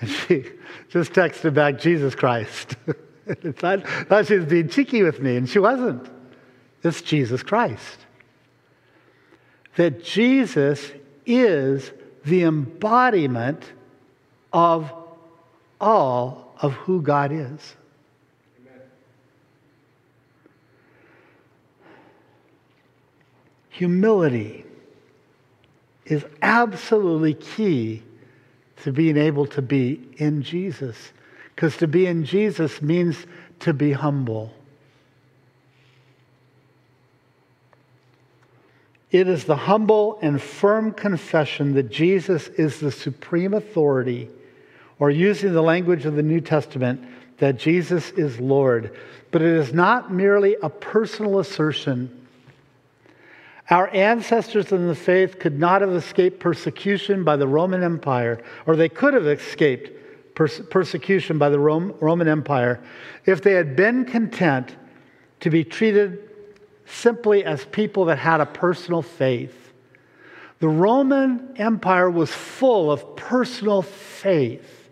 And 0.00 0.10
she 0.10 0.44
just 0.90 1.12
texted 1.12 1.54
back, 1.54 1.78
Jesus 1.78 2.14
Christ. 2.14 2.76
I 3.62 3.78
thought 3.78 4.26
she 4.26 4.36
was 4.36 4.44
being 4.44 4.68
cheeky 4.68 5.02
with 5.02 5.20
me, 5.20 5.36
and 5.36 5.48
she 5.48 5.58
wasn't. 5.58 6.08
It's 6.84 7.02
Jesus 7.02 7.42
Christ. 7.42 7.98
That 9.76 10.04
Jesus 10.04 10.92
is 11.24 11.90
the 12.24 12.44
embodiment 12.44 13.64
of 14.52 14.92
all 15.80 16.56
of 16.60 16.72
who 16.74 17.02
God 17.02 17.32
is. 17.32 17.76
Humility 23.76 24.64
is 26.06 26.24
absolutely 26.40 27.34
key 27.34 28.02
to 28.82 28.90
being 28.90 29.18
able 29.18 29.44
to 29.48 29.60
be 29.60 30.00
in 30.16 30.42
Jesus. 30.42 30.96
Because 31.54 31.76
to 31.76 31.86
be 31.86 32.06
in 32.06 32.24
Jesus 32.24 32.80
means 32.80 33.26
to 33.60 33.74
be 33.74 33.92
humble. 33.92 34.54
It 39.10 39.28
is 39.28 39.44
the 39.44 39.56
humble 39.56 40.18
and 40.22 40.40
firm 40.40 40.92
confession 40.92 41.74
that 41.74 41.90
Jesus 41.90 42.48
is 42.48 42.80
the 42.80 42.90
supreme 42.90 43.52
authority, 43.52 44.30
or 44.98 45.10
using 45.10 45.52
the 45.52 45.62
language 45.62 46.06
of 46.06 46.16
the 46.16 46.22
New 46.22 46.40
Testament, 46.40 47.06
that 47.36 47.58
Jesus 47.58 48.10
is 48.12 48.40
Lord. 48.40 48.96
But 49.32 49.42
it 49.42 49.52
is 49.52 49.74
not 49.74 50.10
merely 50.10 50.56
a 50.62 50.70
personal 50.70 51.40
assertion 51.40 52.22
our 53.70 53.88
ancestors 53.88 54.70
in 54.70 54.86
the 54.86 54.94
faith 54.94 55.38
could 55.38 55.58
not 55.58 55.80
have 55.80 55.90
escaped 55.90 56.38
persecution 56.38 57.24
by 57.24 57.36
the 57.36 57.48
Roman 57.48 57.82
Empire, 57.82 58.40
or 58.64 58.76
they 58.76 58.88
could 58.88 59.14
have 59.14 59.26
escaped 59.26 59.90
pers- 60.34 60.60
persecution 60.70 61.38
by 61.38 61.48
the 61.48 61.58
Rome, 61.58 61.94
Roman 62.00 62.28
Empire 62.28 62.80
if 63.24 63.42
they 63.42 63.52
had 63.52 63.74
been 63.74 64.04
content 64.04 64.76
to 65.40 65.50
be 65.50 65.64
treated 65.64 66.30
simply 66.86 67.44
as 67.44 67.64
people 67.66 68.04
that 68.04 68.18
had 68.18 68.40
a 68.40 68.46
personal 68.46 69.02
faith. 69.02 69.72
The 70.60 70.68
Roman 70.68 71.54
Empire 71.56 72.08
was 72.08 72.30
full 72.30 72.90
of 72.92 73.16
personal 73.16 73.82
faith. 73.82 74.85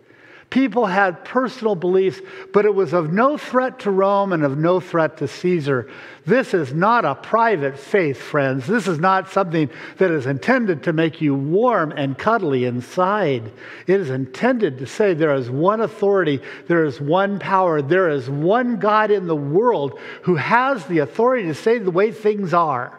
People 0.55 0.85
had 0.85 1.25
personal 1.25 1.75
beliefs, 1.75 2.21
but 2.53 2.63
it 2.63 2.73
was 2.73 2.93
of 2.93 3.11
no 3.11 3.37
threat 3.37 3.79
to 3.79 3.91
Rome 3.91 4.31
and 4.31 4.41
of 4.41 4.57
no 4.57 4.79
threat 4.79 5.17
to 5.17 5.27
Caesar. 5.27 5.91
This 6.25 6.53
is 6.53 6.73
not 6.73 7.03
a 7.03 7.13
private 7.13 7.77
faith, 7.77 8.21
friends. 8.21 8.65
This 8.65 8.87
is 8.87 8.97
not 8.97 9.29
something 9.29 9.69
that 9.97 10.11
is 10.11 10.25
intended 10.25 10.83
to 10.83 10.93
make 10.93 11.19
you 11.19 11.35
warm 11.35 11.91
and 11.91 12.17
cuddly 12.17 12.63
inside. 12.63 13.51
It 13.85 13.99
is 13.99 14.09
intended 14.09 14.77
to 14.77 14.87
say 14.87 15.13
there 15.13 15.35
is 15.35 15.49
one 15.49 15.81
authority, 15.81 16.39
there 16.69 16.85
is 16.85 17.01
one 17.01 17.37
power, 17.37 17.81
there 17.81 18.09
is 18.09 18.29
one 18.29 18.77
God 18.77 19.11
in 19.11 19.27
the 19.27 19.35
world 19.35 19.99
who 20.21 20.35
has 20.35 20.85
the 20.85 20.99
authority 20.99 21.47
to 21.47 21.53
say 21.53 21.79
the 21.79 21.91
way 21.91 22.13
things 22.13 22.53
are, 22.53 22.97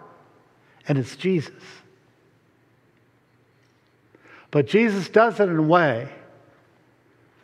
and 0.86 0.98
it's 0.98 1.16
Jesus. 1.16 1.54
But 4.50 4.66
Jesus 4.66 5.08
does 5.08 5.40
it 5.40 5.48
in 5.48 5.56
a 5.56 5.62
way 5.62 6.10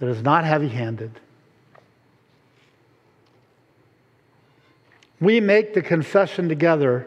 that 0.03 0.09
is 0.09 0.23
not 0.25 0.45
heavy 0.45 0.67
handed. 0.67 1.13
We 5.21 5.39
make 5.39 5.75
the 5.75 5.81
confession 5.81 6.49
together 6.49 7.07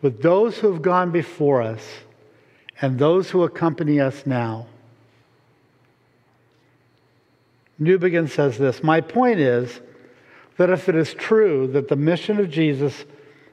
with 0.00 0.22
those 0.22 0.56
who 0.56 0.72
have 0.72 0.80
gone 0.80 1.10
before 1.10 1.60
us 1.60 1.86
and 2.80 2.98
those 2.98 3.28
who 3.28 3.42
accompany 3.42 4.00
us 4.00 4.24
now. 4.24 4.68
Newbigin 7.78 8.30
says 8.30 8.56
this 8.56 8.82
My 8.82 9.02
point 9.02 9.38
is 9.38 9.82
that 10.56 10.70
if 10.70 10.88
it 10.88 10.94
is 10.94 11.12
true 11.12 11.66
that 11.66 11.88
the 11.88 11.96
mission 11.96 12.40
of 12.40 12.48
Jesus 12.48 13.04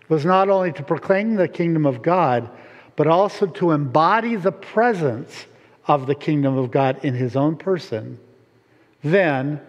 was 0.07 0.23
not 0.23 0.47
only 0.47 0.71
to 0.71 0.81
proclaim 0.81 1.35
the 1.35 1.49
kingdom 1.49 1.85
of 1.85 2.01
God, 2.01 2.49
but 2.95 3.07
also 3.07 3.47
to 3.47 3.71
embody 3.71 4.37
the 4.37 4.53
presence 4.53 5.45
of 5.87 6.07
the 6.07 6.15
kingdom 6.15 6.57
of 6.57 6.71
God 6.71 7.03
in 7.03 7.15
his 7.15 7.35
own 7.35 7.57
person, 7.57 8.17
then 9.03 9.61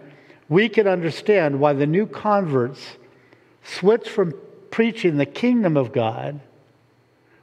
we 0.47 0.69
can 0.69 0.87
understand 0.87 1.59
why 1.59 1.73
the 1.73 1.85
new 1.85 2.05
converts 2.05 2.97
switched 3.63 4.09
from 4.09 4.33
preaching 4.71 5.17
the 5.17 5.25
kingdom 5.25 5.77
of 5.77 5.91
God, 5.91 6.39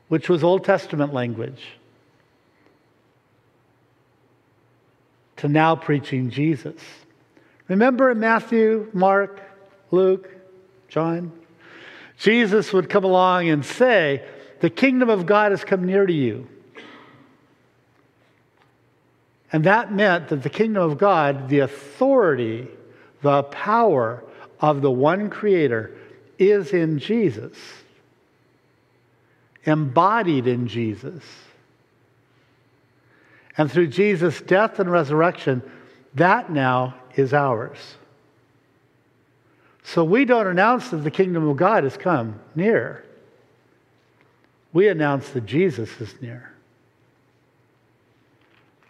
which 0.09 0.29
was 0.29 0.43
Old 0.43 0.65
Testament 0.65 1.13
language, 1.13 1.79
to 5.37 5.49
now 5.49 5.77
preaching 5.77 6.31
Jesus. 6.31 6.81
Remember 7.69 8.11
in 8.11 8.21
Matthew, 8.21 8.89
Mark, 8.93 9.41
Luke, 9.91 10.31
John? 10.89 11.33
Jesus 12.19 12.73
would 12.73 12.89
come 12.89 13.05
along 13.05 13.49
and 13.49 13.65
say, 13.65 14.25
The 14.61 14.71
kingdom 14.71 15.11
of 15.11 15.27
God 15.27 15.53
has 15.53 15.65
come 15.65 15.85
near 15.85 16.07
to 16.07 16.13
you. 16.13 16.49
And 19.53 19.65
that 19.65 19.93
meant 19.93 20.29
that 20.29 20.43
the 20.43 20.51
kingdom 20.51 20.83
of 20.83 20.99
God, 20.99 21.49
the 21.49 21.61
authority, 21.61 22.69
the 23.23 23.45
power 23.45 24.25
of 24.61 24.83
the 24.83 24.91
one 24.91 25.31
creator, 25.31 25.97
is 26.39 26.73
in 26.73 26.99
Jesus, 26.99 27.57
embodied 29.65 30.47
in 30.47 30.67
Jesus. 30.69 31.23
And 33.57 33.71
through 33.71 33.87
Jesus' 33.89 34.41
death 34.41 34.79
and 34.79 34.91
resurrection, 34.91 35.63
that 36.15 36.51
now 36.51 36.95
is 37.15 37.33
ours. 37.33 37.79
So 39.83 40.03
we 40.05 40.25
don't 40.25 40.49
announce 40.49 40.91
that 40.91 40.99
the 40.99 41.11
kingdom 41.11 41.49
of 41.49 41.57
God 41.57 41.85
has 41.85 41.97
come 41.97 42.41
near. 42.55 43.05
We 44.73 44.89
announce 44.89 45.31
that 45.31 45.47
Jesus 45.47 46.01
is 46.01 46.21
near. 46.21 46.56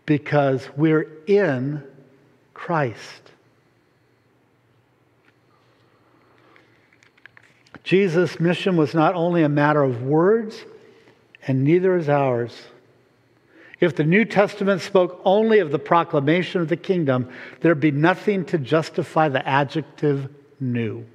Because 0.06 0.68
we're 0.76 1.10
in 1.26 1.82
Christ. 2.54 3.22
Jesus' 7.84 8.40
mission 8.40 8.76
was 8.76 8.94
not 8.94 9.14
only 9.14 9.42
a 9.42 9.48
matter 9.48 9.82
of 9.82 10.02
words, 10.02 10.64
and 11.46 11.62
neither 11.62 11.96
is 11.96 12.08
ours. 12.08 12.52
If 13.78 13.94
the 13.94 14.04
New 14.04 14.24
Testament 14.24 14.80
spoke 14.80 15.20
only 15.24 15.58
of 15.58 15.70
the 15.70 15.78
proclamation 15.78 16.60
of 16.60 16.68
the 16.68 16.76
kingdom, 16.76 17.30
there'd 17.60 17.78
be 17.78 17.90
nothing 17.90 18.44
to 18.46 18.58
justify 18.58 19.28
the 19.28 19.46
adjective 19.46 20.28
new. 20.58 21.06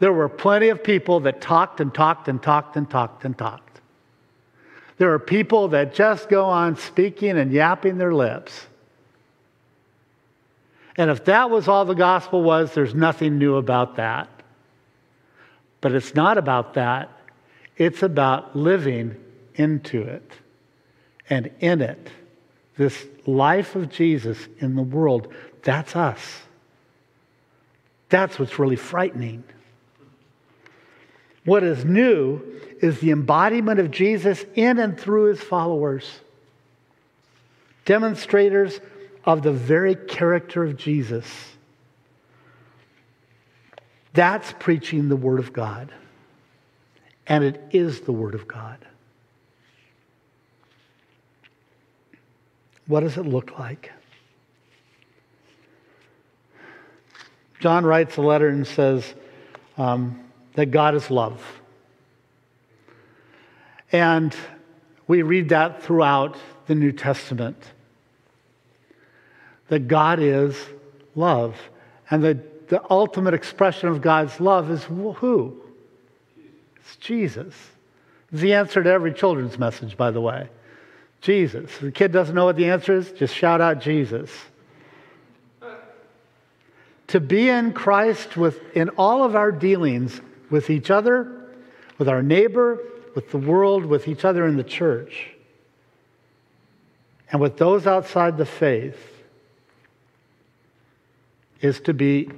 There 0.00 0.12
were 0.12 0.28
plenty 0.28 0.68
of 0.68 0.82
people 0.82 1.20
that 1.20 1.40
talked 1.40 1.80
and 1.80 1.94
talked 1.94 2.28
and 2.28 2.42
talked 2.42 2.76
and 2.76 2.90
talked 2.90 3.24
and 3.24 3.38
talked. 3.38 3.63
There 4.98 5.12
are 5.12 5.18
people 5.18 5.68
that 5.68 5.94
just 5.94 6.28
go 6.28 6.44
on 6.44 6.76
speaking 6.76 7.36
and 7.38 7.52
yapping 7.52 7.98
their 7.98 8.14
lips. 8.14 8.66
And 10.96 11.10
if 11.10 11.24
that 11.24 11.50
was 11.50 11.66
all 11.66 11.84
the 11.84 11.94
gospel 11.94 12.42
was, 12.42 12.72
there's 12.72 12.94
nothing 12.94 13.38
new 13.38 13.56
about 13.56 13.96
that. 13.96 14.28
But 15.80 15.92
it's 15.92 16.14
not 16.14 16.38
about 16.38 16.74
that, 16.74 17.10
it's 17.76 18.02
about 18.02 18.54
living 18.54 19.16
into 19.56 20.02
it 20.02 20.30
and 21.28 21.50
in 21.60 21.82
it. 21.82 22.10
This 22.76 23.06
life 23.26 23.74
of 23.74 23.90
Jesus 23.90 24.38
in 24.60 24.76
the 24.76 24.82
world, 24.82 25.32
that's 25.62 25.96
us. 25.96 26.40
That's 28.08 28.38
what's 28.38 28.58
really 28.58 28.76
frightening. 28.76 29.44
What 31.44 31.62
is 31.62 31.84
new 31.84 32.40
is 32.84 33.00
the 33.00 33.12
embodiment 33.12 33.80
of 33.80 33.90
Jesus 33.90 34.44
in 34.54 34.78
and 34.78 35.00
through 35.00 35.30
his 35.30 35.40
followers, 35.40 36.06
demonstrators 37.86 38.78
of 39.24 39.42
the 39.42 39.52
very 39.52 39.94
character 39.94 40.62
of 40.62 40.76
Jesus. 40.76 41.24
That's 44.12 44.52
preaching 44.58 45.08
the 45.08 45.16
Word 45.16 45.38
of 45.38 45.54
God. 45.54 45.92
And 47.26 47.42
it 47.42 47.58
is 47.70 48.02
the 48.02 48.12
Word 48.12 48.34
of 48.34 48.46
God. 48.46 48.76
What 52.86 53.00
does 53.00 53.16
it 53.16 53.24
look 53.24 53.58
like? 53.58 53.92
John 57.60 57.86
writes 57.86 58.18
a 58.18 58.20
letter 58.20 58.48
and 58.48 58.66
says 58.66 59.14
um, 59.78 60.22
that 60.52 60.66
God 60.66 60.94
is 60.94 61.10
love. 61.10 61.42
And 63.94 64.34
we 65.06 65.22
read 65.22 65.50
that 65.50 65.84
throughout 65.84 66.36
the 66.66 66.74
New 66.74 66.90
Testament. 66.90 67.56
That 69.68 69.86
God 69.86 70.18
is 70.18 70.56
love. 71.14 71.56
And 72.10 72.20
the, 72.20 72.40
the 72.66 72.82
ultimate 72.90 73.34
expression 73.34 73.88
of 73.88 74.02
God's 74.02 74.40
love 74.40 74.68
is 74.68 74.82
who? 74.82 75.62
It's 76.74 76.96
Jesus. 76.96 77.54
It's 78.32 78.42
the 78.42 78.54
answer 78.54 78.82
to 78.82 78.90
every 78.90 79.14
children's 79.14 79.60
message, 79.60 79.96
by 79.96 80.10
the 80.10 80.20
way. 80.20 80.48
Jesus. 81.20 81.70
If 81.70 81.80
the 81.80 81.92
kid 81.92 82.10
doesn't 82.10 82.34
know 82.34 82.46
what 82.46 82.56
the 82.56 82.70
answer 82.70 82.96
is, 82.96 83.12
just 83.12 83.32
shout 83.32 83.60
out 83.60 83.80
Jesus. 83.80 84.28
To 87.06 87.20
be 87.20 87.48
in 87.48 87.72
Christ 87.72 88.36
with, 88.36 88.60
in 88.76 88.88
all 88.88 89.22
of 89.22 89.36
our 89.36 89.52
dealings 89.52 90.20
with 90.50 90.68
each 90.68 90.90
other, 90.90 91.30
with 91.96 92.08
our 92.08 92.24
neighbor, 92.24 92.80
with 93.14 93.30
the 93.30 93.38
world, 93.38 93.84
with 93.84 94.08
each 94.08 94.24
other 94.24 94.46
in 94.46 94.56
the 94.56 94.64
church, 94.64 95.30
and 97.30 97.40
with 97.40 97.56
those 97.56 97.86
outside 97.86 98.36
the 98.36 98.46
faith, 98.46 98.98
is 101.60 101.80
to 101.80 101.94
be 101.94 102.28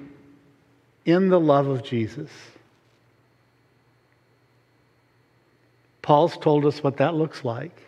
in 1.05 1.29
the 1.29 1.41
love 1.41 1.67
of 1.67 1.83
Jesus. 1.83 2.31
Paul's 6.03 6.37
told 6.37 6.65
us 6.65 6.85
what 6.85 6.99
that 6.99 7.15
looks 7.15 7.45
like. 7.45 7.83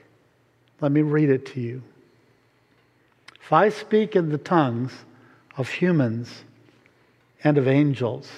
Let 0.80 0.90
me 0.90 1.02
read 1.02 1.30
it 1.30 1.46
to 1.46 1.60
you. 1.60 1.82
If 3.40 3.52
I 3.52 3.68
speak 3.68 4.16
in 4.16 4.30
the 4.30 4.38
tongues 4.38 4.92
of 5.56 5.68
humans 5.68 6.44
and 7.44 7.56
of 7.56 7.68
angels, 7.68 8.28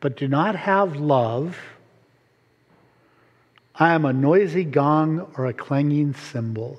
but 0.00 0.16
do 0.16 0.26
not 0.26 0.56
have 0.56 0.96
love, 0.96 1.56
I 3.82 3.94
am 3.94 4.04
a 4.04 4.12
noisy 4.12 4.62
gong 4.62 5.32
or 5.36 5.46
a 5.46 5.52
clanging 5.52 6.14
cymbal. 6.14 6.78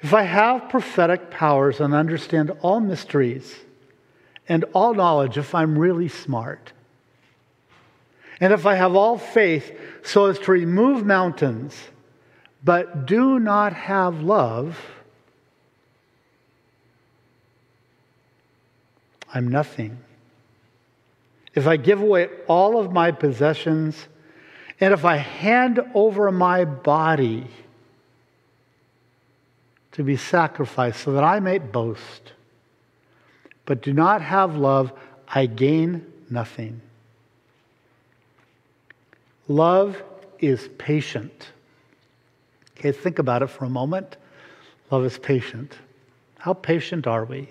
If 0.00 0.14
I 0.14 0.22
have 0.22 0.68
prophetic 0.68 1.28
powers 1.28 1.80
and 1.80 1.92
understand 1.92 2.52
all 2.62 2.78
mysteries 2.78 3.52
and 4.48 4.64
all 4.74 4.94
knowledge, 4.94 5.36
if 5.38 5.56
I'm 5.56 5.76
really 5.76 6.06
smart, 6.06 6.72
and 8.40 8.52
if 8.52 8.64
I 8.64 8.76
have 8.76 8.94
all 8.94 9.18
faith 9.18 9.76
so 10.04 10.26
as 10.26 10.38
to 10.38 10.52
remove 10.52 11.04
mountains, 11.04 11.76
but 12.62 13.06
do 13.06 13.40
not 13.40 13.72
have 13.72 14.22
love, 14.22 14.78
I'm 19.34 19.48
nothing. 19.48 19.98
If 21.54 21.66
I 21.66 21.76
give 21.76 22.00
away 22.00 22.28
all 22.46 22.78
of 22.78 22.92
my 22.92 23.10
possessions, 23.10 24.06
and 24.80 24.94
if 24.94 25.04
I 25.04 25.16
hand 25.16 25.80
over 25.94 26.30
my 26.30 26.64
body 26.64 27.46
to 29.92 30.04
be 30.04 30.16
sacrificed 30.16 31.00
so 31.00 31.12
that 31.12 31.24
I 31.24 31.40
may 31.40 31.58
boast, 31.58 32.32
but 33.66 33.82
do 33.82 33.92
not 33.92 34.22
have 34.22 34.56
love, 34.56 34.92
I 35.28 35.46
gain 35.46 36.06
nothing. 36.30 36.80
Love 39.48 40.02
is 40.38 40.68
patient. 40.78 41.50
Okay, 42.78 42.92
think 42.92 43.18
about 43.18 43.42
it 43.42 43.48
for 43.48 43.64
a 43.64 43.68
moment. 43.68 44.16
Love 44.90 45.04
is 45.04 45.18
patient. 45.18 45.76
How 46.38 46.54
patient 46.54 47.06
are 47.06 47.24
we? 47.24 47.48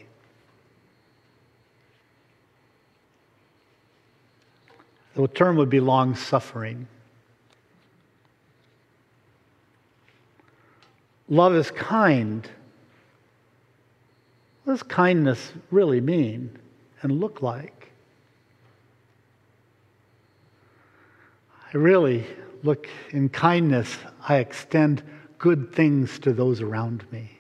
The 5.16 5.28
term 5.28 5.58
would 5.58 5.70
be 5.70 5.80
long 5.80 6.16
suffering. 6.16 6.88
Love 11.28 11.54
is 11.54 11.72
kind. 11.72 12.50
What 14.64 14.74
does 14.74 14.84
kindness 14.84 15.54
really 15.72 16.02
mean 16.02 16.58
and 17.02 17.20
look 17.20 17.42
like? 17.42 17.92
I 21.72 21.78
really 21.78 22.26
look 22.64 22.90
in 23.12 23.30
kindness, 23.30 23.98
I 24.28 24.38
extend 24.38 25.04
good 25.38 25.74
things 25.74 26.20
to 26.20 26.34
those 26.34 26.62
around 26.62 27.10
me. 27.12 27.38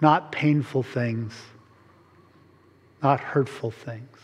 Not 0.00 0.30
painful 0.30 0.82
things, 0.82 1.34
not 3.02 3.20
hurtful 3.20 3.70
things. 3.70 4.16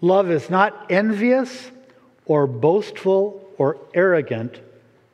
Love 0.00 0.30
is 0.30 0.48
not 0.48 0.86
envious 0.90 1.70
or 2.24 2.46
boastful 2.46 3.46
or 3.58 3.78
arrogant 3.92 4.60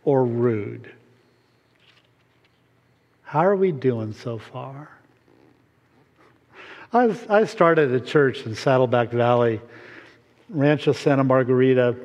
or 0.04 0.24
rude. 0.24 0.90
How 3.24 3.40
are 3.40 3.56
we 3.56 3.72
doing 3.72 4.12
so 4.12 4.38
far? 4.38 4.90
I, 6.92 7.44
started 7.44 7.92
a 7.92 8.00
church 8.00 8.46
in 8.46 8.54
Saddleback 8.54 9.10
Valley, 9.10 9.60
Rancho 10.48 10.92
Santa 10.92 11.24
Margarita, 11.24 11.96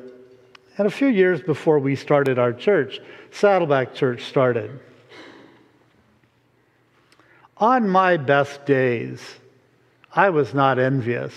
and 0.76 0.86
a 0.86 0.90
few 0.90 1.06
years 1.06 1.40
before 1.40 1.78
we 1.78 1.96
started 1.96 2.38
our 2.38 2.52
church, 2.52 3.00
Saddleback 3.30 3.94
Church 3.94 4.24
started. 4.24 4.80
On 7.58 7.88
my 7.88 8.16
best 8.16 8.66
days, 8.66 9.22
I 10.14 10.30
was 10.30 10.52
not 10.52 10.78
envious. 10.78 11.32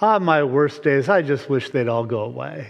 On 0.00 0.24
my 0.24 0.42
worst 0.42 0.82
days, 0.82 1.08
I 1.08 1.22
just 1.22 1.48
wish 1.48 1.70
they'd 1.70 1.88
all 1.88 2.04
go 2.04 2.20
away. 2.20 2.68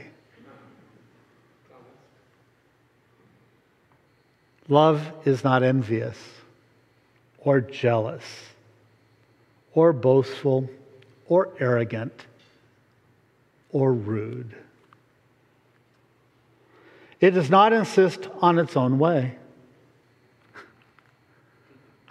Love 4.69 5.13
is 5.25 5.45
not 5.45 5.63
envious 5.63 6.19
or 7.39 7.61
jealous 7.61 8.25
or 9.75 9.93
boastful 9.93 10.69
or 11.29 11.51
arrogant 11.59 12.27
or 13.73 13.93
rude. 13.93 14.55
It 17.21 17.33
does 17.33 17.51
not 17.51 17.73
insist 17.73 18.29
on 18.41 18.59
its 18.59 18.77
own 18.77 18.99
way. 18.99 19.37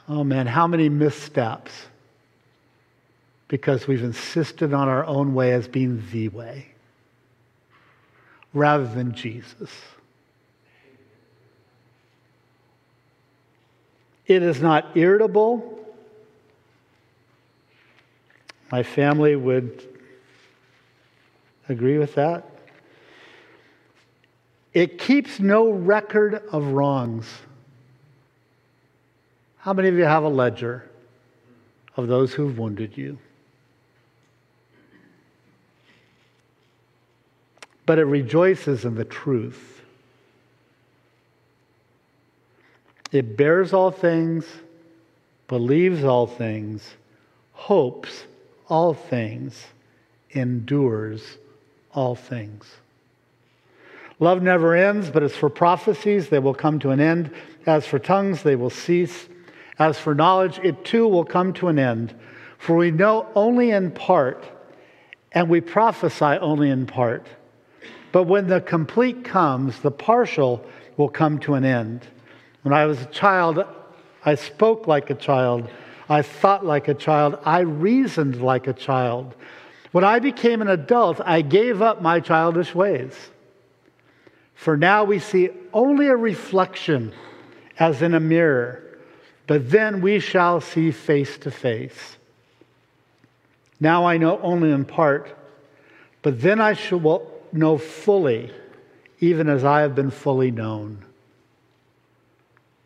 Oh 0.07 0.23
man, 0.23 0.47
how 0.47 0.67
many 0.67 0.89
missteps 0.89 1.71
because 3.53 3.85
we've 3.85 4.01
insisted 4.01 4.73
on 4.73 4.89
our 4.89 5.05
own 5.05 5.35
way 5.35 5.51
as 5.51 5.67
being 5.67 6.03
the 6.11 6.27
way 6.29 6.65
rather 8.51 8.87
than 8.87 9.13
Jesus. 9.13 9.69
It 14.25 14.41
is 14.41 14.59
not 14.59 14.97
irritable. 14.97 15.85
My 18.71 18.81
family 18.81 19.35
would 19.35 19.87
agree 21.69 21.99
with 21.99 22.15
that. 22.15 22.49
It 24.73 24.97
keeps 24.97 25.39
no 25.39 25.69
record 25.69 26.41
of 26.51 26.65
wrongs. 26.69 27.31
How 29.57 29.73
many 29.73 29.89
of 29.89 29.95
you 29.95 30.05
have 30.05 30.23
a 30.23 30.29
ledger 30.29 30.89
of 31.95 32.07
those 32.07 32.33
who've 32.33 32.57
wounded 32.57 32.97
you? 32.97 33.19
But 37.85 37.99
it 37.99 38.05
rejoices 38.05 38.85
in 38.85 38.95
the 38.95 39.05
truth. 39.05 39.81
It 43.11 43.37
bears 43.37 43.73
all 43.73 43.91
things, 43.91 44.45
believes 45.47 46.03
all 46.03 46.25
things, 46.25 46.95
hopes 47.51 48.25
all 48.67 48.93
things, 48.93 49.67
endures 50.31 51.37
all 51.93 52.15
things. 52.15 52.65
Love 54.19 54.41
never 54.41 54.75
ends, 54.75 55.09
but 55.09 55.21
as 55.21 55.35
for 55.35 55.49
prophecies, 55.49 56.29
they 56.29 56.39
will 56.39 56.53
come 56.53 56.79
to 56.79 56.91
an 56.91 56.99
end. 56.99 57.29
As 57.65 57.85
for 57.85 57.99
tongues, 57.99 58.41
they 58.41 58.55
will 58.55 58.69
cease. 58.69 59.27
As 59.77 59.99
for 59.99 60.15
knowledge, 60.15 60.59
it 60.63 60.85
too 60.85 61.07
will 61.07 61.25
come 61.25 61.53
to 61.53 61.67
an 61.67 61.77
end. 61.77 62.15
For 62.57 62.75
we 62.75 62.91
know 62.91 63.27
only 63.35 63.71
in 63.71 63.91
part, 63.91 64.45
and 65.33 65.49
we 65.49 65.61
prophesy 65.61 66.37
only 66.39 66.69
in 66.69 66.85
part. 66.85 67.27
But 68.13 68.23
when 68.23 68.47
the 68.47 68.61
complete 68.61 69.25
comes, 69.25 69.79
the 69.79 69.91
partial 69.91 70.63
will 70.97 71.09
come 71.09 71.39
to 71.39 71.55
an 71.55 71.65
end. 71.65 72.07
When 72.61 72.71
I 72.71 72.85
was 72.85 73.01
a 73.01 73.07
child, 73.07 73.65
I 74.23 74.35
spoke 74.35 74.87
like 74.87 75.09
a 75.09 75.15
child. 75.15 75.67
I 76.07 76.21
thought 76.21 76.63
like 76.63 76.87
a 76.87 76.93
child. 76.93 77.39
I 77.43 77.61
reasoned 77.61 78.39
like 78.39 78.67
a 78.67 78.73
child. 78.73 79.35
When 79.91 80.03
I 80.03 80.19
became 80.19 80.61
an 80.61 80.67
adult, 80.67 81.21
I 81.25 81.41
gave 81.41 81.81
up 81.81 82.03
my 82.03 82.19
childish 82.19 82.75
ways. 82.75 83.13
For 84.53 84.77
now 84.77 85.03
we 85.03 85.17
see 85.17 85.49
only 85.73 86.07
a 86.07 86.15
reflection 86.15 87.13
as 87.79 88.03
in 88.03 88.13
a 88.13 88.19
mirror, 88.19 88.99
but 89.47 89.71
then 89.71 90.01
we 90.01 90.19
shall 90.19 90.61
see 90.61 90.91
face 90.91 91.39
to 91.39 91.49
face. 91.49 92.17
Now 93.79 94.05
I 94.05 94.17
know 94.17 94.39
only 94.41 94.69
in 94.69 94.85
part, 94.85 95.35
but 96.21 96.41
then 96.41 96.61
I 96.61 96.73
shall 96.73 96.99
know 97.53 97.77
fully, 97.77 98.51
even 99.19 99.47
as 99.47 99.63
I 99.63 99.81
have 99.81 99.95
been 99.95 100.11
fully 100.11 100.51
known. 100.51 101.03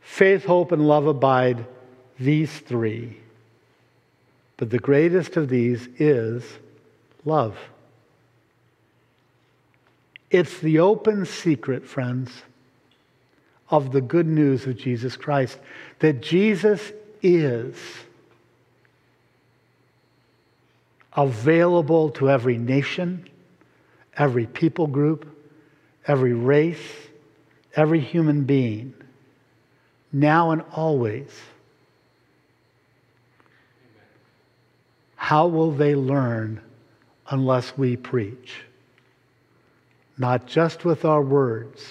Faith, 0.02 0.46
hope, 0.46 0.72
and 0.72 0.88
love 0.88 1.08
abide, 1.08 1.66
these 2.20 2.60
three. 2.60 3.18
But 4.58 4.70
the 4.70 4.80
greatest 4.80 5.38
of 5.38 5.50
these 5.50 5.88
is 5.98 6.44
love. 7.26 7.58
It's 10.30 10.60
the 10.60 10.80
open 10.80 11.26
secret, 11.26 11.86
friends, 11.86 12.32
of 13.70 13.92
the 13.92 14.02
good 14.02 14.28
news 14.28 14.66
of 14.66 14.78
Jesus 14.78 15.16
Christ 15.16 15.60
that 16.00 16.22
Jesus 16.22 16.92
is 17.22 17.76
available 21.16 22.12
to 22.12 22.30
every 22.30 22.58
nation, 22.58 23.28
every 24.18 24.46
people 24.48 24.88
group, 24.88 25.28
every 26.08 26.34
race, 26.34 26.82
every 27.76 28.00
human 28.00 28.44
being 28.44 28.94
now 30.12 30.52
and 30.52 30.64
always. 30.74 31.30
How 35.16 35.48
will 35.48 35.72
they 35.72 35.96
learn 35.96 36.62
unless 37.30 37.78
we 37.78 37.98
preach? 37.98 38.62
Not 40.18 40.48
just 40.48 40.86
with 40.86 41.06
our 41.06 41.22
words, 41.22 41.86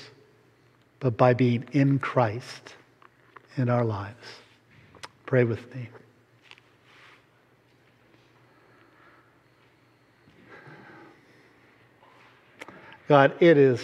but 1.01 1.17
by 1.17 1.35
being 1.35 1.65
in 1.73 1.99
Christ 1.99 2.75
in 3.57 3.69
our 3.69 3.85
lives. 3.85 4.27
Pray 5.27 5.45
with 5.45 5.75
me. 5.75 5.89
God, 13.09 13.41
it 13.41 13.57
is 13.57 13.81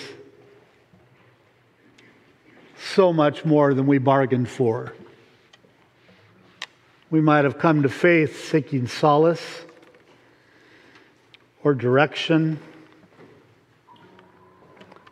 so 2.77 3.13
much 3.13 3.45
more 3.45 3.73
than 3.73 3.87
we 3.87 3.99
bargained 3.99 4.49
for. 4.49 4.93
We 7.09 7.21
might 7.21 7.45
have 7.45 7.57
come 7.57 7.83
to 7.85 7.89
faith 7.89 8.49
seeking 8.51 8.89
solace 8.89 9.63
or 11.63 11.73
direction. 11.75 12.59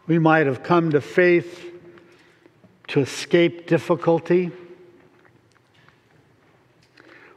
We 0.08 0.18
might 0.18 0.46
have 0.46 0.64
come 0.64 0.90
to 0.90 1.00
faith 1.00 1.72
to 2.88 3.00
escape 3.00 3.68
difficulty. 3.68 4.50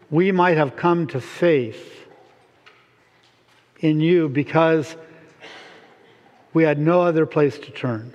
We 0.10 0.32
might 0.32 0.58
have 0.58 0.76
come 0.76 1.06
to 1.08 1.22
faith 1.22 2.08
in 3.80 4.00
you 4.00 4.28
because 4.28 4.96
we 6.54 6.64
had 6.64 6.78
no 6.78 7.02
other 7.02 7.26
place 7.26 7.58
to 7.58 7.72
turn. 7.72 8.14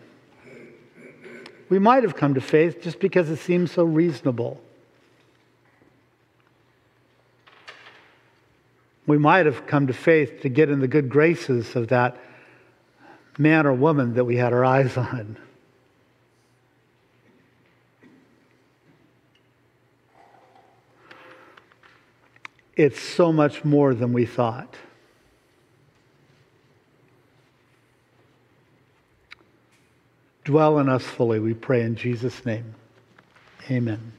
We 1.69 1.79
might 1.79 2.03
have 2.03 2.17
come 2.17 2.35
to 2.35 2.41
faith 2.41 2.83
just 2.83 2.99
because 3.01 3.29
it 3.29 3.37
seemed 3.37 3.71
so 3.71 3.85
reasonable. 3.85 4.61
We 9.07 9.19
might 9.19 9.47
have 9.47 9.67
come 9.67 9.87
to 9.87 9.93
faith 9.93 10.43
to 10.43 10.49
get 10.49 10.71
in 10.71 10.81
the 10.81 10.89
good 10.89 11.09
graces 11.09 11.77
of 11.77 11.89
that 11.89 12.17
man 13.39 13.67
or 13.67 13.73
woman 13.73 14.15
that 14.15 14.25
we 14.25 14.37
had 14.37 14.53
our 14.53 14.65
eyes 14.65 14.97
on. 14.97 15.39
It's 22.77 23.01
so 23.01 23.33
much 23.33 23.65
more 23.65 23.93
than 23.93 24.13
we 24.13 24.25
thought. 24.25 24.77
Dwell 30.49 30.79
in 30.79 30.89
us 30.89 31.03
fully, 31.03 31.41
we 31.41 31.53
pray 31.53 31.83
in 31.83 31.95
Jesus' 31.95 32.47
name. 32.47 32.75
Amen. 33.71 34.18